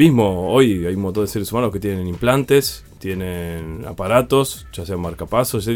Mismo 0.00 0.50
hoy 0.50 0.86
hay 0.86 0.94
un 0.94 1.02
montón 1.02 1.24
de 1.24 1.30
seres 1.30 1.52
humanos 1.52 1.70
que 1.70 1.78
tienen 1.78 2.06
implantes, 2.06 2.86
tienen 3.00 3.84
aparatos, 3.86 4.66
ya 4.72 4.86
sean 4.86 4.98
marcapasos. 4.98 5.68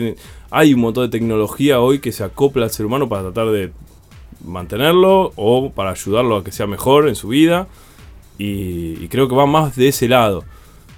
Hay 0.50 0.72
un 0.72 0.80
montón 0.80 1.04
de 1.04 1.10
tecnología 1.10 1.78
hoy 1.78 1.98
que 1.98 2.10
se 2.10 2.24
acopla 2.24 2.64
al 2.64 2.70
ser 2.70 2.86
humano 2.86 3.06
para 3.06 3.20
tratar 3.20 3.50
de 3.50 3.72
mantenerlo 4.42 5.34
o 5.36 5.72
para 5.72 5.90
ayudarlo 5.90 6.36
a 6.36 6.42
que 6.42 6.52
sea 6.52 6.66
mejor 6.66 7.06
en 7.06 7.16
su 7.16 7.28
vida. 7.28 7.68
Y, 8.38 9.08
creo 9.08 9.28
que 9.28 9.34
va 9.34 9.44
más 9.44 9.76
de 9.76 9.88
ese 9.88 10.08
lado. 10.08 10.42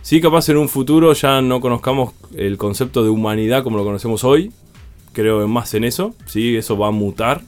Sí, 0.02 0.20
capaz 0.20 0.48
en 0.48 0.58
un 0.58 0.68
futuro 0.68 1.12
ya 1.12 1.42
no 1.42 1.60
conozcamos 1.60 2.14
el 2.36 2.56
concepto 2.58 3.02
de 3.02 3.10
humanidad 3.10 3.64
como 3.64 3.76
lo 3.76 3.82
conocemos 3.82 4.22
hoy. 4.22 4.52
Creo 5.12 5.48
más 5.48 5.74
en 5.74 5.82
eso. 5.82 6.14
Sí, 6.26 6.56
eso 6.56 6.78
va 6.78 6.86
a 6.86 6.92
mutar. 6.92 7.42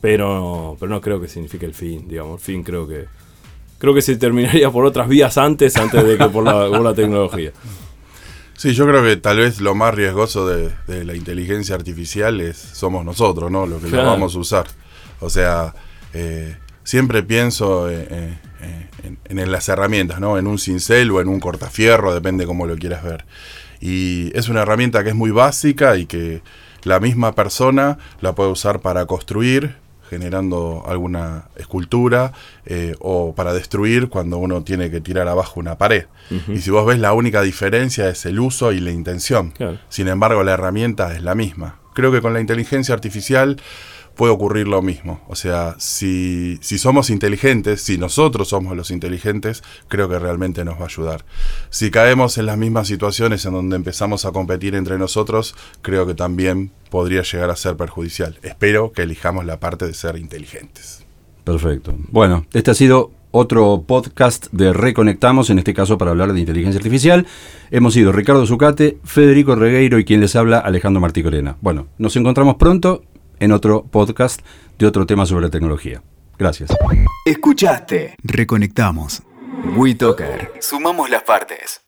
Pero, 0.00 0.76
pero 0.78 0.92
no 0.92 1.00
creo 1.00 1.20
que 1.20 1.26
signifique 1.26 1.66
el 1.66 1.74
fin. 1.74 2.06
Digamos, 2.06 2.34
el 2.34 2.44
fin 2.44 2.62
creo 2.62 2.86
que 2.86 3.06
creo 3.78 3.94
que 3.94 4.02
se 4.02 4.16
terminaría 4.16 4.70
por 4.70 4.84
otras 4.84 5.08
vías 5.08 5.38
antes, 5.38 5.76
antes 5.76 6.04
de 6.04 6.18
que 6.18 6.28
por 6.28 6.44
la, 6.44 6.68
por 6.68 6.82
la 6.82 6.94
tecnología. 6.94 7.52
Sí, 8.56 8.74
yo 8.74 8.86
creo 8.86 9.04
que 9.04 9.16
tal 9.16 9.38
vez 9.38 9.60
lo 9.60 9.76
más 9.76 9.94
riesgoso 9.94 10.48
de, 10.48 10.72
de 10.88 11.04
la 11.04 11.14
inteligencia 11.14 11.76
artificial 11.76 12.40
es 12.40 12.56
somos 12.56 13.04
nosotros, 13.04 13.52
¿no? 13.52 13.66
Lo 13.66 13.78
que 13.78 13.86
claro. 13.86 14.04
lo 14.04 14.10
vamos 14.10 14.34
a 14.34 14.38
usar. 14.38 14.66
O 15.20 15.30
sea, 15.30 15.74
eh, 16.12 16.56
siempre 16.82 17.22
pienso 17.22 17.88
eh, 17.88 18.08
eh, 18.10 18.38
en, 19.04 19.38
en, 19.38 19.52
las 19.52 19.68
herramientas, 19.68 20.18
¿no? 20.18 20.38
En 20.38 20.48
un 20.48 20.58
cincel 20.58 21.10
o 21.12 21.20
en 21.20 21.28
un 21.28 21.38
cortafierro, 21.38 22.12
depende 22.12 22.46
cómo 22.46 22.66
lo 22.66 22.76
quieras 22.76 23.04
ver. 23.04 23.26
Y 23.80 24.36
es 24.36 24.48
una 24.48 24.62
herramienta 24.62 25.04
que 25.04 25.10
es 25.10 25.14
muy 25.14 25.30
básica 25.30 25.96
y 25.96 26.06
que 26.06 26.42
la 26.82 26.98
misma 26.98 27.36
persona 27.36 27.98
la 28.20 28.34
puede 28.34 28.50
usar 28.50 28.80
para 28.80 29.06
construir, 29.06 29.76
generando 30.08 30.84
alguna 30.86 31.48
escultura 31.56 32.32
eh, 32.66 32.94
o 33.00 33.34
para 33.34 33.52
destruir 33.52 34.08
cuando 34.08 34.38
uno 34.38 34.62
tiene 34.62 34.90
que 34.90 35.00
tirar 35.00 35.28
abajo 35.28 35.60
una 35.60 35.78
pared. 35.78 36.06
Uh 36.30 36.34
-huh. 36.34 36.56
Y 36.56 36.60
si 36.60 36.70
vos 36.70 36.86
ves 36.86 36.98
la 36.98 37.12
única 37.12 37.42
diferencia 37.42 38.08
es 38.08 38.26
el 38.26 38.40
uso 38.40 38.72
y 38.72 38.80
la 38.80 38.90
intención. 38.90 39.50
Claro. 39.50 39.78
Sin 39.88 40.08
embargo, 40.08 40.42
la 40.42 40.52
herramienta 40.52 41.14
es 41.14 41.22
la 41.22 41.34
misma. 41.34 41.78
Creo 41.94 42.12
que 42.12 42.20
con 42.20 42.32
la 42.32 42.40
inteligencia 42.40 42.94
artificial 42.94 43.56
puede 44.18 44.32
ocurrir 44.32 44.66
lo 44.66 44.82
mismo. 44.82 45.20
O 45.28 45.36
sea, 45.36 45.76
si, 45.78 46.58
si 46.60 46.76
somos 46.76 47.08
inteligentes, 47.08 47.82
si 47.82 47.98
nosotros 47.98 48.48
somos 48.48 48.76
los 48.76 48.90
inteligentes, 48.90 49.62
creo 49.86 50.08
que 50.08 50.18
realmente 50.18 50.64
nos 50.64 50.76
va 50.76 50.82
a 50.82 50.86
ayudar. 50.86 51.24
Si 51.70 51.92
caemos 51.92 52.36
en 52.36 52.46
las 52.46 52.58
mismas 52.58 52.88
situaciones 52.88 53.46
en 53.46 53.52
donde 53.52 53.76
empezamos 53.76 54.24
a 54.24 54.32
competir 54.32 54.74
entre 54.74 54.98
nosotros, 54.98 55.54
creo 55.82 56.04
que 56.04 56.14
también 56.14 56.72
podría 56.90 57.22
llegar 57.22 57.48
a 57.48 57.54
ser 57.54 57.76
perjudicial. 57.76 58.40
Espero 58.42 58.90
que 58.90 59.02
elijamos 59.02 59.44
la 59.44 59.60
parte 59.60 59.86
de 59.86 59.94
ser 59.94 60.16
inteligentes. 60.16 61.06
Perfecto. 61.44 61.94
Bueno, 62.10 62.44
este 62.52 62.72
ha 62.72 62.74
sido 62.74 63.12
otro 63.30 63.84
podcast 63.86 64.48
de 64.50 64.72
Reconectamos, 64.72 65.48
en 65.50 65.58
este 65.58 65.74
caso 65.74 65.96
para 65.96 66.10
hablar 66.10 66.32
de 66.32 66.40
inteligencia 66.40 66.78
artificial. 66.78 67.24
Hemos 67.70 67.94
sido 67.94 68.10
Ricardo 68.10 68.44
Zucate, 68.46 68.98
Federico 69.04 69.54
Regueiro 69.54 70.00
y 70.00 70.04
quien 70.04 70.20
les 70.20 70.34
habla, 70.34 70.58
Alejandro 70.58 71.00
Martí 71.00 71.22
Corena. 71.22 71.56
Bueno, 71.60 71.86
nos 71.98 72.16
encontramos 72.16 72.56
pronto 72.56 73.04
en 73.40 73.52
otro 73.52 73.84
podcast 73.84 74.40
de 74.78 74.86
otro 74.86 75.06
tema 75.06 75.26
sobre 75.26 75.44
tecnología. 75.50 76.02
Gracias. 76.38 76.70
Escuchaste. 77.24 78.14
Reconectamos. 78.22 79.22
WeToker. 79.76 80.52
Sumamos 80.60 81.10
las 81.10 81.22
partes. 81.24 81.87